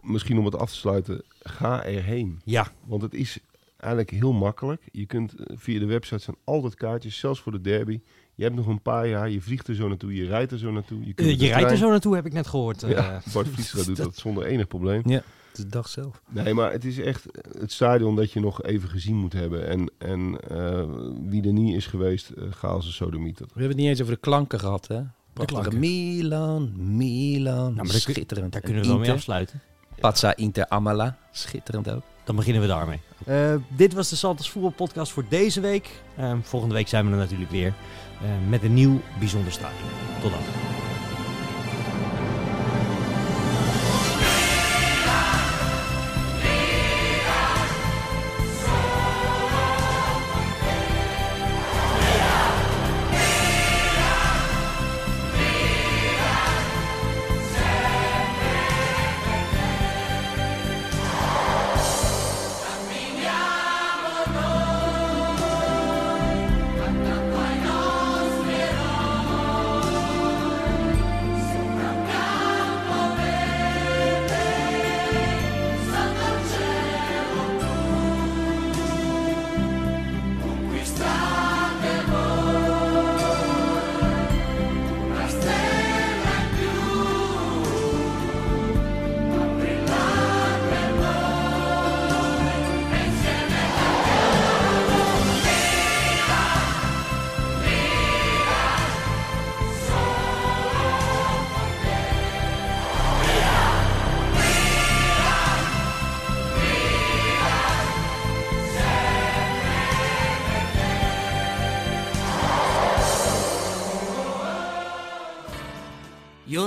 [0.00, 2.40] Misschien om het af te sluiten, ga erheen.
[2.44, 3.38] Ja, Want het is
[3.80, 4.82] eigenlijk heel makkelijk.
[4.92, 8.00] Je kunt eh, via de website zijn altijd kaartjes, zelfs voor de derby.
[8.34, 10.70] Je hebt nog een paar jaar, je vliegt er zo naartoe, je rijdt er zo
[10.70, 10.98] naartoe.
[11.06, 12.82] Je, kunt Eh, de je rijdt er zo naartoe, heb ik net gehoord.
[12.82, 12.90] eh.
[12.90, 15.02] Ja, Bart doet dat zonder enig probleem.
[15.04, 15.22] Ja,
[15.54, 16.22] de dag zelf.
[16.28, 17.26] Nee, maar het is echt
[17.58, 19.68] het stadion dat je nog even gezien moet hebben.
[19.68, 20.84] En, en eh,
[21.24, 23.44] wie er niet is geweest, ga als een sodemieter.
[23.46, 25.00] We hebben het niet eens over de klanken gehad, hè?
[25.32, 25.78] Prachtige klanken.
[25.80, 27.74] Milan, Milan.
[27.76, 28.52] kun- schitterend.
[28.52, 29.60] Daar En kunnen we wel mee afsluiten.
[30.00, 31.18] Pazza Inter Amala.
[31.32, 32.02] Schitterend ook.
[32.24, 33.00] Dan beginnen we daarmee.
[33.26, 36.02] Eh, dit was de Santos Voetbal Podcast voor deze week.
[36.16, 37.74] Eh, volgende week zijn we er natuurlijk weer
[38.22, 39.88] eh, met een nieuw bijzonder stadion.
[40.20, 40.79] Tot dan.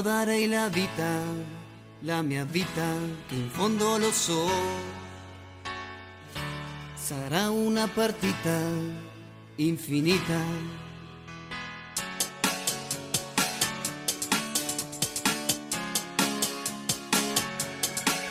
[0.03, 1.21] dare la vita,
[1.99, 2.85] la mia vita
[3.25, 4.49] che in fondo lo so,
[6.93, 8.59] sarà una partita
[9.55, 10.41] infinita.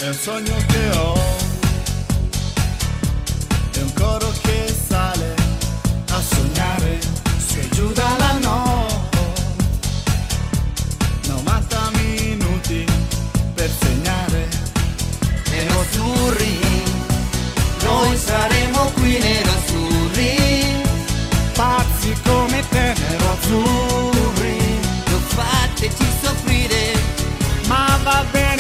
[0.01, 1.14] El sogno che ho
[3.70, 5.35] è un coro che sale
[6.09, 6.99] a sognare
[28.05, 28.52] my bed.